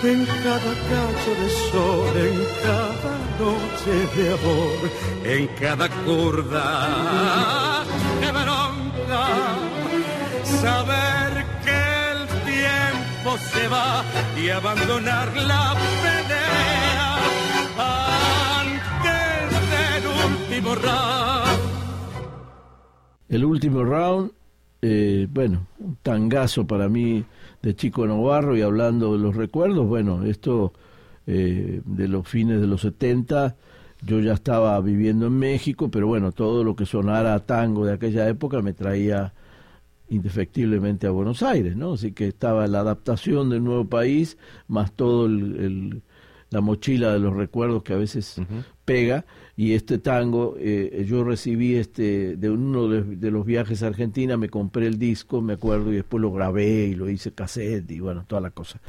[0.02, 4.80] en cada cacho de sol, en cada noche de amor,
[5.24, 7.84] en cada curda
[8.20, 9.26] de bronca,
[10.60, 11.30] saber
[11.64, 11.80] que
[12.12, 12.20] el
[12.52, 14.04] tiempo se va
[14.36, 17.10] y abandonar la pelea
[18.58, 21.22] antes del último rato
[23.28, 24.30] el último round,
[24.82, 27.24] eh, bueno, un tangazo para mí
[27.62, 30.72] de Chico Navarro y hablando de los recuerdos, bueno, esto
[31.26, 33.54] eh, de los fines de los 70,
[34.04, 38.28] yo ya estaba viviendo en México, pero bueno, todo lo que sonara tango de aquella
[38.28, 39.32] época me traía
[40.08, 41.92] indefectiblemente a Buenos Aires, ¿no?
[41.92, 46.02] Así que estaba la adaptación del nuevo país, más todo el,
[46.50, 48.36] la mochila de los recuerdos que a veces
[48.84, 49.24] pega
[49.56, 54.48] y este tango eh, yo recibí este de uno de, los viajes a Argentina me
[54.48, 58.24] compré el disco me acuerdo y después lo grabé y lo hice cassette y bueno
[58.26, 58.80] toda la cosa.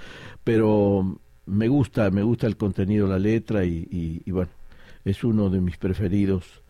[0.44, 4.52] Pero me gusta me gusta el contenido la letra y, bueno
[5.06, 6.64] es uno de mis preferidos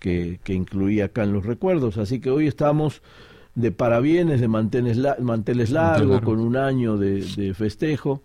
[0.00, 1.96] que, que incluí acá en los recuerdos.
[1.96, 3.02] Así que hoy estamos
[3.54, 6.22] de parabienes de manteles, manteles largos.
[6.22, 8.20] con un año de, de festejo.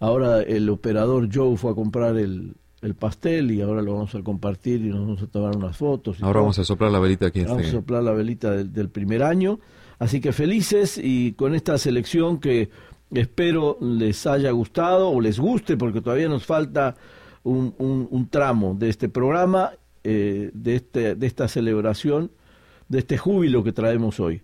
[0.00, 4.22] Ahora el operador Joe fue a comprar el el pastel y ahora lo vamos a
[4.22, 6.22] compartir y nos vamos a tomar unas fotos.
[6.22, 7.44] ahora vamos a soplar la velita aquí.
[7.44, 9.58] Vamos a soplar la velita del, primer año.
[9.98, 12.70] Así que felices y con esta selección que
[13.12, 16.94] espero les haya gustado o les guste porque todavía nos falta
[17.42, 19.72] un, un, tramo de este programa,
[20.04, 22.30] eh, de, este, de esta celebración,
[22.88, 24.42] de este júbilo que traemos hoy.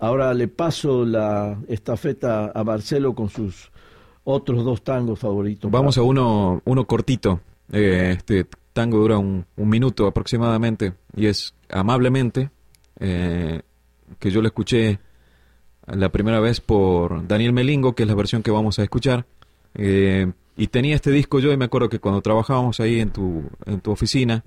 [0.00, 3.70] Ahora le paso la estafeta a Marcelo con sus
[4.24, 5.70] otros dos tangos favoritos.
[5.70, 7.40] Vamos a uno, uno cortito.
[7.76, 12.50] Eh, este tango dura un, un, minuto aproximadamente y es Amablemente,
[13.00, 13.62] eh,
[14.20, 15.00] que yo lo escuché
[15.86, 19.26] la primera vez por Daniel Melingo, que es la versión que vamos a escuchar.
[19.74, 23.42] Eh, y tenía este disco yo y me acuerdo que cuando trabajábamos ahí en tu,
[23.66, 24.44] en tu oficina,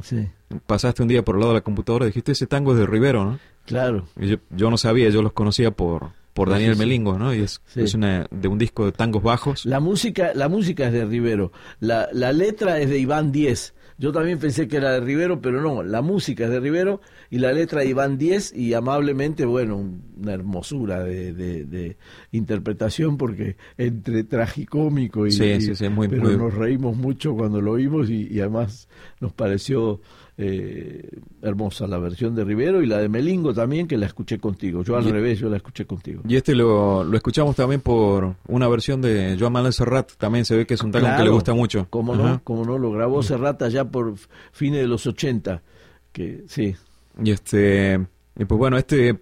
[0.66, 2.86] pasaste un día por el lado de la computadora y dijiste, ese tango es de
[2.86, 3.40] Rivero, ¿no?
[3.66, 4.08] Claro.
[4.16, 7.34] yo, yo no sabía, yo los conocía por, por Daniel Melingo, ¿no?
[7.34, 9.66] Y es, es una, de un disco de tangos bajos.
[9.66, 13.74] La música, la música es de Rivero, la, la letra es de Iván Diez.
[13.98, 17.40] Yo también pensé que era de Rivero, pero no, la música es de Rivero y
[17.40, 19.78] la letra de Iván Diez y amablemente, bueno,
[20.16, 21.98] una hermosura de, de,
[22.32, 25.32] interpretación porque entre tragicómico y...
[25.32, 28.88] Sí, sí, sí, muy, pero nos reímos mucho cuando lo oímos y, y además
[29.20, 30.02] nos pareció
[30.40, 31.10] eh,
[31.42, 34.84] hermosa la versión de Rivero y la de Melingo también, que la escuché contigo.
[34.84, 36.22] Yo al revés, yo la escuché contigo.
[36.28, 40.56] Y este lo, lo escuchamos también por una versión de Joan Manuel Serrat, también se
[40.56, 41.88] ve que es un tango que le gusta mucho.
[41.90, 44.16] Cómo no, cómo no, lo grabó Serrat allá por
[44.52, 45.64] fines de los 80,
[46.12, 46.76] que sí.
[47.24, 48.06] Y este,
[48.38, 49.20] y pues bueno, este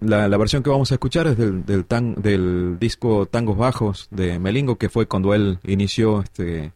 [0.00, 4.08] la, la, versión que vamos a escuchar es del, del, tan, del disco Tangos Bajos
[4.10, 6.72] de Melingo, que fue cuando él inició este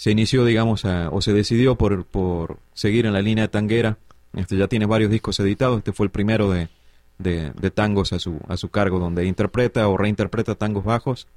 [0.00, 3.98] se inició, digamos, o se decidió por, por seguir en la línea tanguera.
[4.32, 5.76] Este ya tiene varios discos editados.
[5.76, 6.70] Este fue el primero de,
[7.18, 11.28] de, tangos a su, a su cargo, donde interpreta o reinterpreta tangos bajos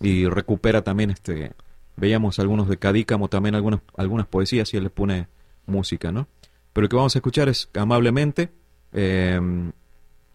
[0.00, 1.52] y recupera también, este
[1.94, 5.28] veíamos algunos de Cadícamo, también algunas, algunas poesías y él le pone
[5.66, 6.26] música, ¿no?
[6.72, 8.50] Pero el que vamos a escuchar es Amablemente,
[8.92, 9.70] em,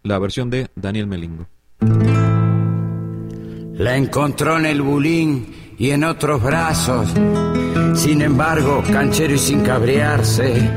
[0.02, 1.46] la versión de Daniel Melingo.
[3.74, 7.12] La encontró en el bulín y en otros brazos.
[7.96, 10.70] Sin embargo, canchero y sin cabrearse,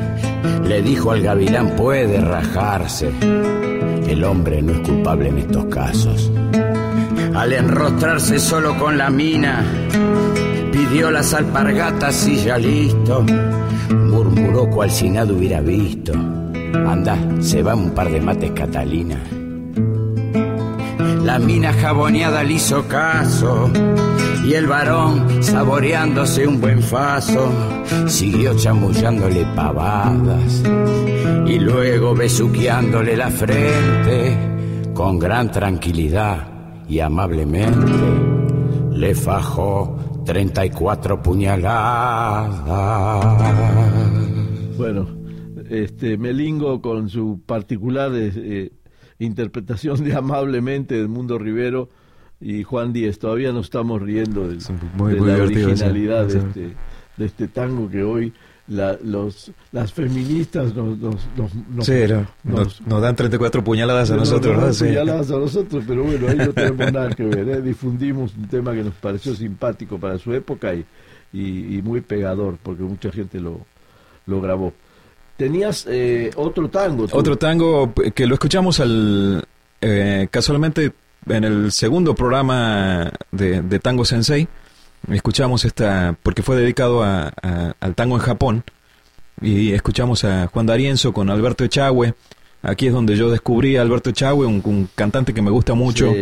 [0.64, 3.12] le dijo al gavilán puede rajarse.
[4.08, 6.32] El hombre no es culpable en estos casos.
[7.36, 9.64] Al enrostrarse solo con la mina,
[10.72, 13.26] pidió las alpargatas y ya listo.
[13.90, 16.14] Murmuró cual si nada hubiera visto.
[16.14, 19.20] Anda, se va un par de mates Catalina.
[21.24, 23.70] La mina jaboneada le hizo caso
[24.46, 27.52] y el varón, saboreándose un buen faso,
[28.08, 30.64] siguió chamullándole pavadas
[31.46, 34.38] y luego besuqueándole la frente
[34.94, 36.48] con gran tranquilidad
[36.88, 37.92] y amablemente
[38.92, 42.50] le fajó 34 puñaladas.
[44.78, 45.08] Bueno,
[45.70, 48.72] este Melingo con su particular eh,
[49.20, 51.90] interpretación de amablemente del mundo Rivero
[52.42, 53.20] y Juan Díez.
[53.20, 54.58] Todavía no estamos riendo de,
[54.98, 56.76] la originalidad de, este,
[57.18, 58.34] de este tango que hoy
[58.70, 61.88] la, los, las feministas nos, nos, nos,
[62.44, 64.56] nos, dan 34 puñaladas a nosotros.
[64.56, 64.88] ¿no?
[64.88, 67.50] Puñaladas a nosotros, pero bueno, ahí no tenemos nada que ver.
[67.50, 67.62] ¿eh?
[67.62, 70.86] Difundimos un tema que nos pareció simpático para su época y,
[71.34, 73.66] y, muy pegador, porque mucha gente lo,
[74.28, 74.74] lo grabó.
[75.40, 77.08] Tenías eh, otro tango.
[77.14, 79.48] Otro tango que lo escuchamos al
[79.80, 80.92] eh, casualmente
[81.30, 84.50] en el segundo programa de, Tango Sensei,
[85.10, 87.32] escuchamos esta, porque fue dedicado a,
[87.80, 88.64] al tango en Japón,
[89.40, 92.16] y escuchamos a Juan D'Arienzo con Alberto Echagüe.
[92.62, 96.14] Aquí es donde yo descubrí a Alberto Echagüe, un, cantante que me gusta mucho.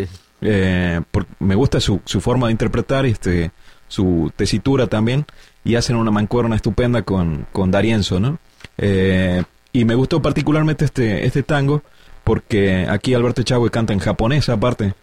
[0.41, 1.01] Eh,
[1.39, 3.49] me gusta su, su forma de interpretar, este,
[3.87, 5.25] su tesitura también,
[5.63, 8.37] y hacen una mancuerna estupenda con, con D'Arienzo, ¿no?
[8.77, 11.83] Eh, y me gustó particularmente este, este tango,
[12.23, 14.93] porque aquí Alberto Echagüe canta en japonés aparte.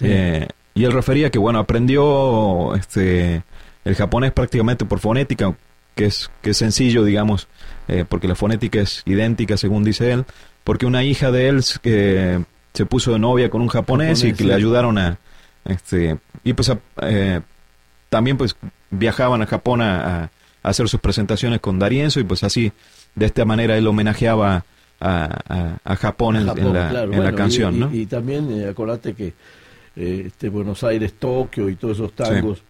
[0.00, 3.42] Eh, y él refería que, bueno, aprendió este,
[3.84, 5.54] el japonés prácticamente por fonética,
[5.94, 7.48] que es, que es sencillo, digamos,
[7.88, 10.24] eh, porque la fonética es idéntica, según dice él,
[10.64, 14.44] porque una hija de él que se puso de novia con un japonés, y que
[14.44, 15.18] le ayudaron a...
[15.64, 16.70] Este, y pues
[17.02, 17.40] eh,
[18.10, 18.56] también pues
[18.90, 20.30] viajaban a Japón a,
[20.62, 22.72] hacer sus presentaciones con Darienzo y pues así,
[23.14, 24.64] de esta manera él homenajeaba
[25.00, 27.94] a, Japón, en, la, canción, y, ¿no?
[27.94, 29.34] Y, también eh, acordate que
[29.96, 32.62] eh, este Buenos Aires, Tokio y todos esos tangos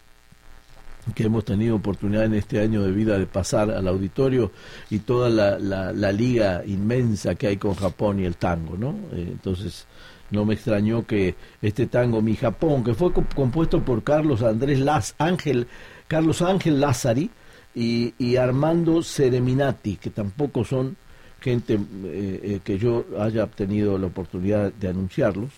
[1.15, 4.51] que hemos tenido oportunidad en este año de vida de pasar al auditorio
[4.91, 5.59] y toda la,
[5.93, 8.97] la, liga inmensa que hay con Japón y el tango, ¿no?
[9.13, 9.87] Eh, entonces
[10.31, 15.15] no me extrañó que este tango Mi Japón, que fue compuesto por Carlos Andrés Las
[15.19, 15.69] Ángel,
[16.09, 17.31] Carlos Ángel Lázari
[17.75, 20.97] y, y Armando Sereminati, que tampoco son
[21.41, 25.51] gente eh, eh, que yo haya tenido la oportunidad de anunciarlos,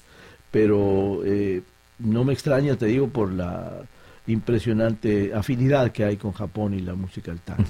[0.50, 1.62] pero eh,
[2.00, 3.82] no me extraña, te digo, por la
[4.26, 7.62] impresionante afinidad que hay con Japón y la música del tango.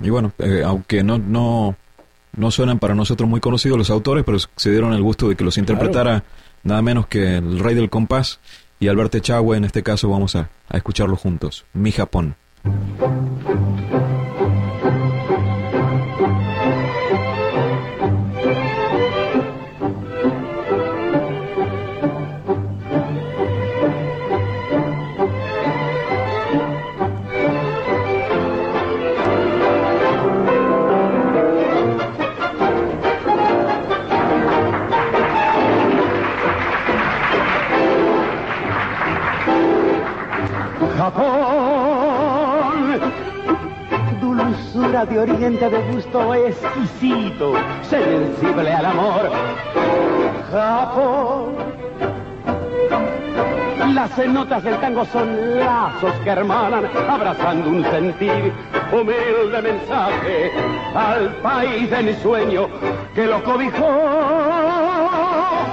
[0.00, 0.32] Y bueno,
[0.64, 1.76] aunque no, no,
[2.36, 5.44] no suenan para nosotros muy conocidos los autores, pero se dieron el gusto de que
[5.44, 6.24] los interpretara
[6.64, 8.40] nada menos que el rey del compás
[8.80, 12.34] y Alberto Echagüe, en este caso vamos a, a escucharlo juntos, Mi Japón.
[45.56, 49.30] De gusto exquisito, sensible al amor.
[50.50, 51.54] Japón.
[53.94, 58.52] Las notas del tango son lazos que hermanan, abrazando un sentir,
[58.92, 60.52] humilde mensaje
[60.94, 62.68] al país de mi sueño
[63.14, 63.88] que lo cobijó.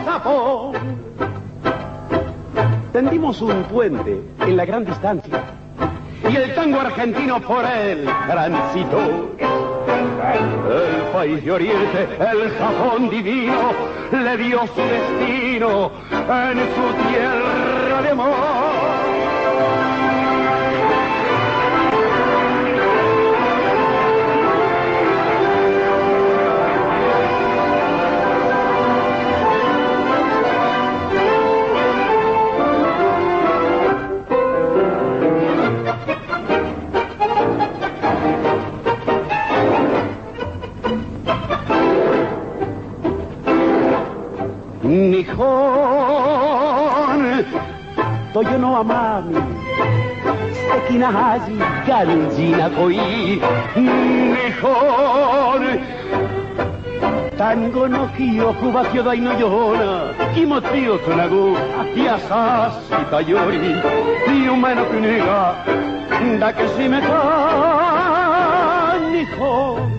[0.06, 0.72] Japón.
[2.94, 5.44] Tendimos un puente en la gran distancia
[6.30, 9.43] y el tango argentino por él transitó.
[10.24, 13.72] El país de Oriente, el Japón divino,
[14.12, 18.53] le dio su destino en su tierra de amor.
[49.22, 49.28] す
[50.56, 53.40] 素敵な味がんじな恋ね
[54.62, 55.80] こる
[57.38, 61.36] 単語の記憶は巨大のような気持ちをつなぐ
[61.96, 62.22] 優し
[63.10, 63.58] さより
[64.46, 65.66] 夢の国が
[66.40, 67.08] 抱きしめた
[69.12, 69.92] 日本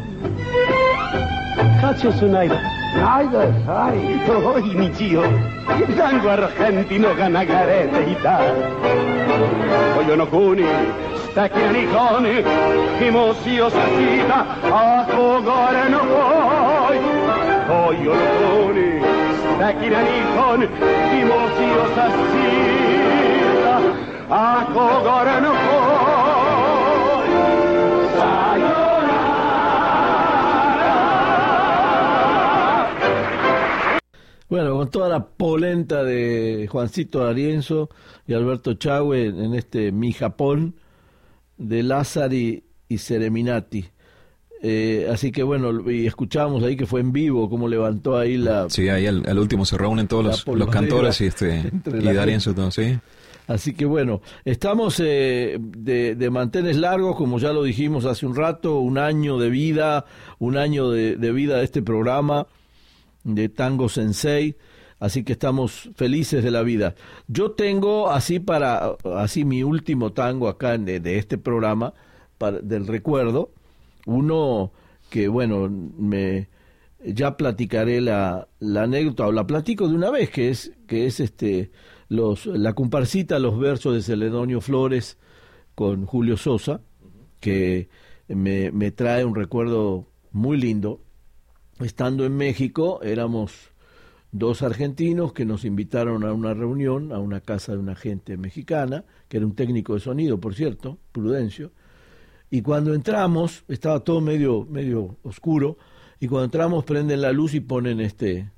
[1.81, 2.55] 価値をつないだ
[2.97, 5.25] ないだすい遠い道を
[5.97, 8.55] Tango argentino gana garete y tal.
[9.95, 10.65] Vogliono cuni
[11.31, 12.45] Stecchi aniconi
[12.99, 16.99] Kimosio sacita A cogore no poi
[17.67, 19.03] Vogliono cuni
[19.55, 20.69] Stecchi aniconi
[21.11, 23.75] Kimosio sacita
[24.29, 26.14] A cogore no poi
[34.55, 37.91] Bueno, con toda la polenta de Juancito Arienzo
[38.25, 40.77] y Alberto Chagüe en este Mi Japón
[41.59, 43.85] de Lázari y Sereminati.
[44.63, 48.71] Eh, así que bueno, y escuchamos ahí que fue en vivo, cómo levantó ahí la...
[48.71, 52.55] Sí, ahí al, al último se reúnen todos los, los, cantores y, este, y D'Arienzo,
[52.55, 52.97] todo, sí.
[53.49, 58.37] Así que bueno, estamos eh, de, de, mantenes largos, como ya lo dijimos hace un
[58.37, 60.05] rato, un año de vida,
[60.39, 62.47] un año de, de vida de este programa
[63.25, 64.57] de Tango Sensei,
[65.01, 66.95] así que estamos felices de la vida.
[67.27, 71.95] Yo tengo así para así mi último tango acá de, de este programa
[72.63, 73.53] del recuerdo,
[74.07, 74.73] uno
[75.11, 76.49] que bueno me
[77.05, 81.21] ya platicaré la, la anécdota o la platico de una vez que es que es
[81.21, 81.71] este
[82.09, 85.19] los la comparsita los versos de Celedonio Flores
[85.75, 86.81] con Julio Sosa
[87.41, 87.89] que
[88.29, 91.04] me, me trae un recuerdo muy lindo
[91.81, 93.53] estando en México, éramos
[94.33, 99.05] dos argentinos que nos invitaron a una reunión a una casa de una gente mexicana,
[99.29, 101.71] que era un técnico de sonido, por cierto, Prudencio,
[102.51, 105.79] y cuando entramos, estaba todo medio, medio oscuro,
[106.21, 108.51] y cuando entramos prenden la luz y ponen este,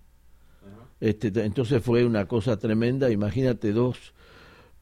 [1.00, 4.14] este, entonces fue una cosa tremenda, imagínate dos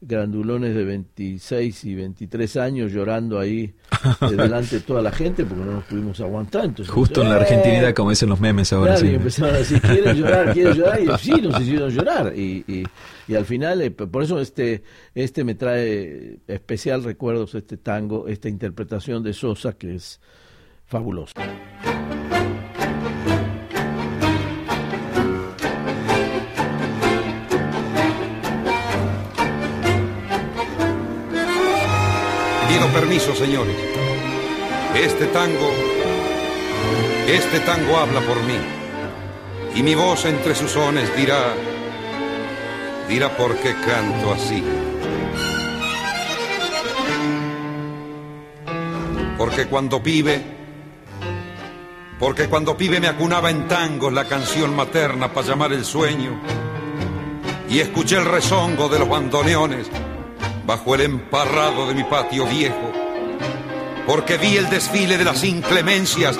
[0.07, 3.73] grandulones de 26 y 23 años llorando ahí
[4.29, 6.65] delante de toda la gente porque no nos pudimos aguantar.
[6.65, 8.93] Entonces, Justo en la argentinidad, como dicen los memes ahora.
[8.93, 9.11] Claro, sí.
[9.11, 10.53] y empezaron a decir, ¿quieren llorar?
[10.53, 11.01] ¿Quieren llorar?
[11.01, 12.33] Y sí, nos hicieron llorar.
[12.35, 12.83] Y, y,
[13.27, 14.83] y al final, eh, por eso este,
[15.13, 20.19] este me trae especial recuerdos, este tango, esta interpretación de Sosa, que es
[20.85, 21.33] fabulosa.
[32.95, 33.75] Permiso, señores.
[34.95, 35.69] Este tango,
[37.27, 38.57] este tango habla por mí.
[39.75, 41.53] Y mi voz entre sus sones dirá,
[43.09, 44.63] dirá por qué canto así.
[49.37, 50.41] Porque cuando pibe,
[52.17, 56.39] porque cuando pibe me acunaba en tangos la canción materna para llamar el sueño.
[57.67, 59.89] y escuché el rezongo de los bandoneones
[60.65, 62.91] bajo el emparrado de mi patio viejo,
[64.07, 66.37] porque vi el desfile de las inclemencias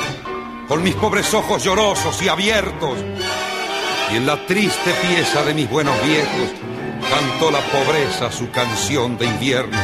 [0.67, 2.97] con mis pobres ojos llorosos y abiertos,
[4.11, 6.49] y en la triste pieza de mis buenos viejos
[7.09, 9.77] cantó la pobreza su canción de invierno.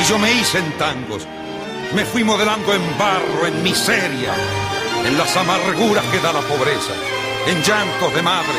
[0.00, 1.26] Y yo me hice en tangos,
[1.94, 4.34] me fui modelando en barro, en miseria,
[5.06, 6.92] en las amarguras que da la pobreza,
[7.46, 8.58] en llantos de madre,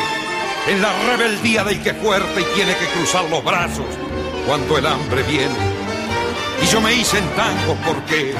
[0.68, 3.86] en la rebeldía del que fuerte y tiene que cruzar los brazos
[4.46, 5.54] cuando el hambre viene.
[6.62, 8.34] Y yo me hice en tango porque,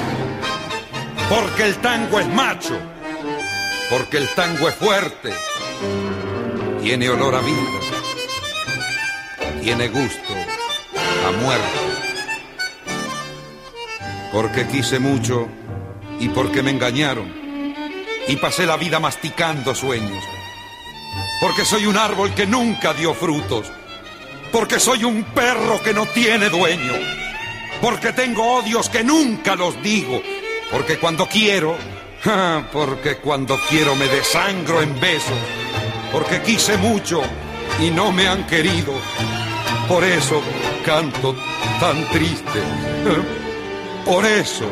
[1.29, 2.79] porque el tango es macho,
[3.91, 5.35] porque el tango es fuerte,
[6.83, 7.81] tiene olor a vida,
[9.61, 10.33] tiene gusto
[11.27, 11.79] a muerte.
[14.33, 15.49] Porque quise mucho
[16.21, 17.33] y porque me engañaron
[18.29, 20.23] y pasé la vida masticando sueños.
[21.41, 23.71] Porque soy un árbol que nunca dio frutos
[24.53, 26.93] porque soy un perro que no tiene dueño,
[27.81, 30.23] porque tengo odios que nunca los digo,
[30.71, 31.77] porque cuando quiero,
[32.73, 35.39] porque cuando quiero me desangro en besos,
[36.13, 37.23] porque quise mucho
[37.81, 38.93] y no me han querido,
[39.89, 40.43] por eso
[40.85, 41.37] canto
[41.81, 42.61] tan triste,
[44.05, 44.67] por eso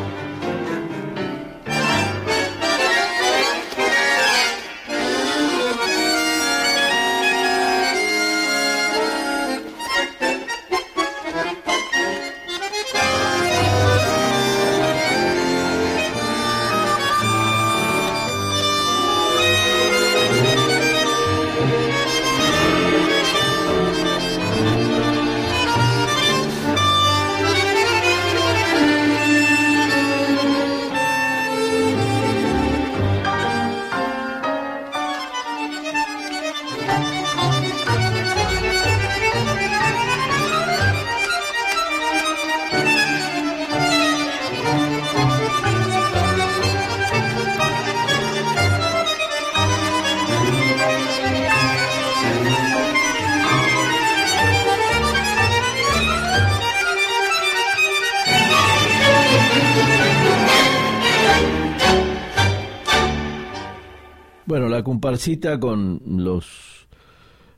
[65.15, 66.87] comparsita con los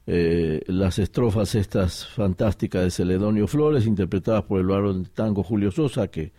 [0.05, 6.08] eh, las estrofas estas fantásticas de Celedonio Flores, interpretadas por el barón tango Julio Sosa,
[6.08, 6.32] que,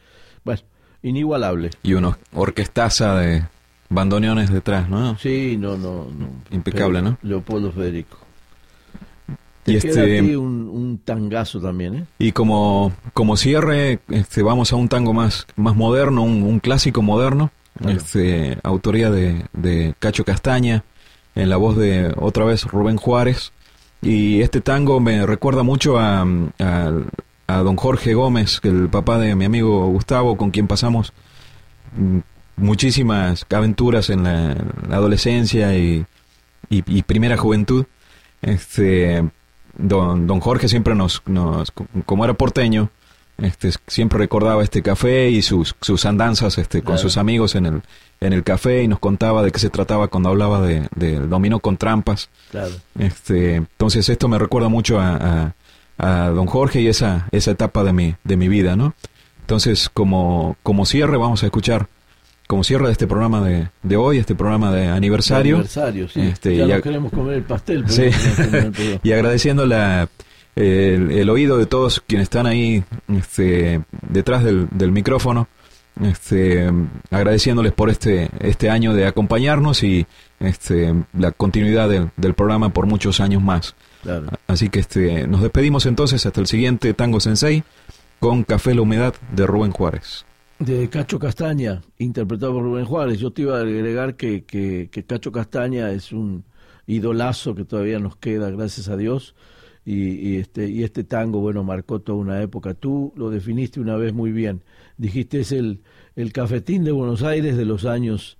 [0.44, 0.62] bueno,
[1.02, 1.70] inigualable.
[1.82, 3.44] Y una orquestaza de
[3.90, 5.18] bandoneones detrás, ¿no?
[5.18, 6.28] Sí, no, no, no.
[6.50, 7.18] Impecable, ¿no?
[7.22, 8.16] Leopoldo Federico.
[9.66, 12.04] y este, un, un, tangazo también, ¿eh?
[12.20, 17.02] Y como, como cierre, este, vamos a un tango más, más moderno, un, un clásico
[17.02, 17.50] moderno,
[17.86, 20.84] este, autoría de, de, Cacho Castaña,
[21.38, 23.52] en la voz de otra vez Rubén Juárez.
[24.02, 26.26] Y este tango me recuerda mucho a,
[26.58, 31.12] a, don Jorge Gómez, el papá de mi amigo Gustavo, con quien pasamos
[32.56, 34.56] muchísimas aventuras en la,
[34.90, 36.04] adolescencia y,
[36.68, 37.86] y, primera juventud.
[38.42, 39.24] Este,
[39.76, 41.72] don, don Jorge siempre nos, nos,
[42.04, 42.90] como era porteño,
[43.38, 47.82] este, siempre recordaba este café y sus, sus andanzas este, con sus amigos en el,
[48.20, 51.60] en el café y nos contaba de qué se trataba cuando hablaba de, de dominó
[51.60, 52.30] con trampas.
[52.98, 55.54] Este, entonces esto me recuerda mucho a,
[55.98, 58.94] a, don Jorge y esa, esa etapa de mi, de mi vida, ¿no?
[59.40, 61.86] Entonces, como, como cierre, vamos a escuchar,
[62.48, 65.56] como cierre de este programa de, de hoy, este programa de aniversario.
[65.56, 66.20] aniversario, sí.
[66.20, 67.84] Este, ya queremos comer el pastel.
[69.02, 70.08] y agradeciendo la
[70.58, 75.48] el, oído de todos quienes están ahí este, detrás del, micrófono,
[76.02, 76.68] este,
[77.10, 80.06] agradeciéndoles por este, este año de acompañarnos y
[80.40, 83.74] este, la continuidad del, programa por muchos años más.
[84.46, 87.62] Así que este, nos despedimos entonces hasta el siguiente Tango Sensei
[88.18, 90.24] con Café la Humedad de Rubén Juárez.
[90.58, 93.20] De Cacho Castaña, interpretado por Rubén Juárez.
[93.20, 96.44] Yo te iba a agregar que, que, que Cacho Castaña es un
[96.88, 99.36] idolazo que todavía nos queda, gracias a Dios
[99.90, 102.74] y, este, y este tango, bueno, marcó toda una época.
[102.74, 104.62] Tú lo definiste una vez muy bien.
[104.98, 105.80] Dijiste es el,
[106.14, 108.36] el cafetín de Buenos Aires de los años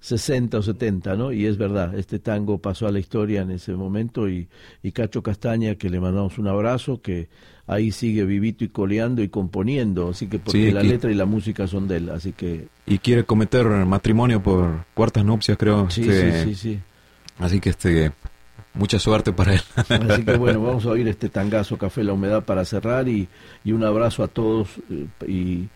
[0.00, 1.32] 60 o 70, ¿no?
[1.32, 4.48] Y es verdad, este tango pasó a la historia en ese momento y,
[4.82, 7.28] y Cacho Castaña, que le mandamos un abrazo, que
[7.66, 11.68] ahí sigue vivito y coleando y componiendo, así que porque la letra y la música
[11.68, 12.66] son de él, así que...
[12.84, 15.88] Y quiere cometer matrimonio por cuartas nupcias, creo.
[15.88, 16.80] Sí, sí, sí, sí.
[17.38, 18.12] Así que este
[18.74, 19.62] Mucha suerte para él.
[19.76, 23.28] Así que bueno, vamos a oír este tangazo Café La Humedad para cerrar y,
[23.64, 25.68] y un abrazo a todos eh, y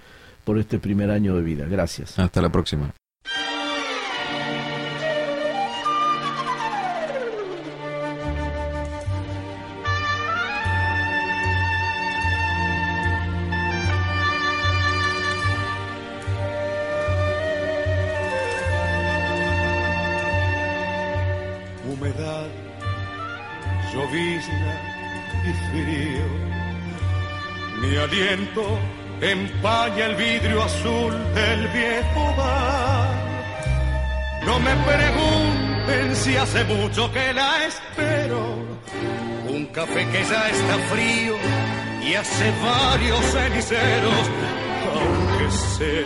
[0.44, 1.66] por este primer año de vida.
[1.66, 2.18] Gracias.
[2.18, 2.92] Hasta la próxima.
[28.16, 28.62] Mi aliento
[29.20, 33.08] empaña el vidrio azul del viejo bar.
[34.46, 38.56] No me pregunten si hace mucho que la espero.
[39.46, 41.34] Un café que ya está frío
[42.02, 44.30] y hace varios ceniceros,
[44.94, 46.04] aunque sé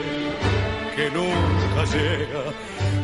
[0.97, 2.45] que nunca llega.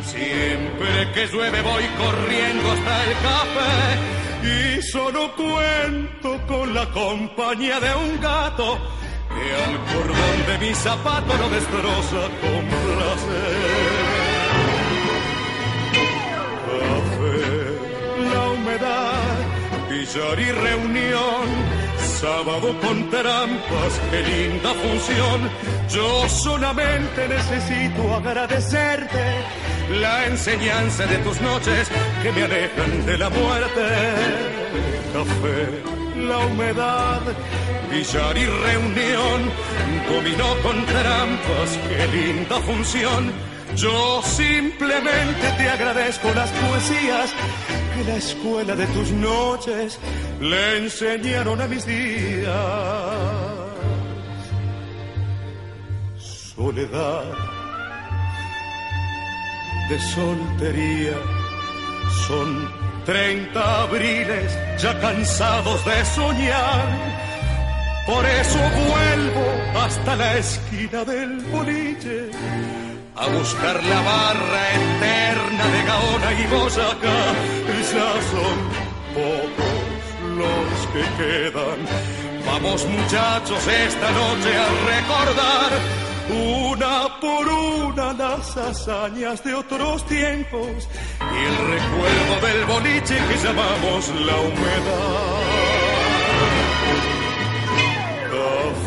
[0.03, 7.95] Siempre que llueve voy corriendo hasta el café y solo cuento con la compañía de
[7.95, 8.96] un gato
[9.37, 13.77] que al cordón de mi zapato lo destroza con placer.
[16.79, 17.39] Café,
[18.33, 19.35] la humedad,
[19.89, 21.45] billar y reunión,
[22.21, 25.49] sábado con trampas, qué linda función.
[25.89, 29.23] Yo solamente necesito agradecerte
[29.99, 31.89] la enseñanza de tus noches
[32.21, 33.83] que me alejan de la muerte.
[35.13, 37.21] Café, la humedad,
[37.89, 39.51] billar y reunión,
[40.09, 43.31] dominó con trampas, qué linda función.
[43.75, 47.33] Yo simplemente te agradezco las poesías
[47.95, 49.99] que la escuela de tus noches
[50.39, 52.55] le enseñaron a mis días.
[56.17, 57.25] Soledad
[59.89, 61.13] de soltería
[62.27, 62.69] son
[63.05, 67.26] 30 abriles ya cansados de soñar.
[68.07, 69.45] Por eso vuelvo
[69.83, 72.31] hasta la esquina del boliche
[73.17, 77.19] a buscar la barra eterna de Gaona y Boyacá.
[77.93, 78.57] Ya son
[79.13, 79.97] pocos
[80.37, 81.79] los que quedan.
[82.45, 85.71] Vamos muchachos esta noche a recordar
[86.29, 90.87] una por una las hazañas de otros tiempos
[91.19, 95.86] y el recuerdo del boliche que llamamos la humedad.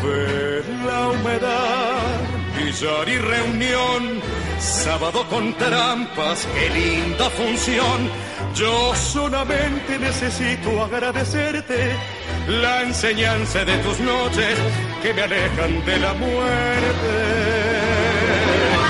[0.00, 2.20] Café, la humedad,
[2.56, 4.22] billar y reunión,
[4.58, 8.10] sábado con trampas, qué linda función.
[8.54, 11.94] Yo solamente necesito agradecerte
[12.48, 14.56] la enseñanza de tus noches
[15.02, 17.12] que me alejan de la muerte.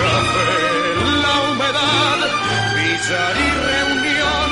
[0.02, 0.52] Café,
[1.24, 2.18] la humedad,
[2.76, 4.48] billar y reunión,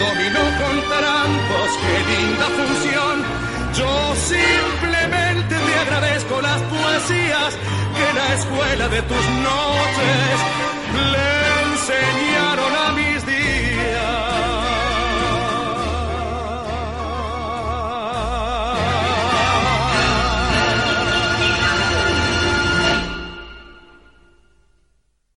[0.00, 3.44] dominó con trampas, qué linda función.
[3.74, 4.93] Yo te
[5.94, 7.54] agradezco las poesías
[7.96, 10.36] que la escuela de tus noches
[11.12, 12.24] le enseñó.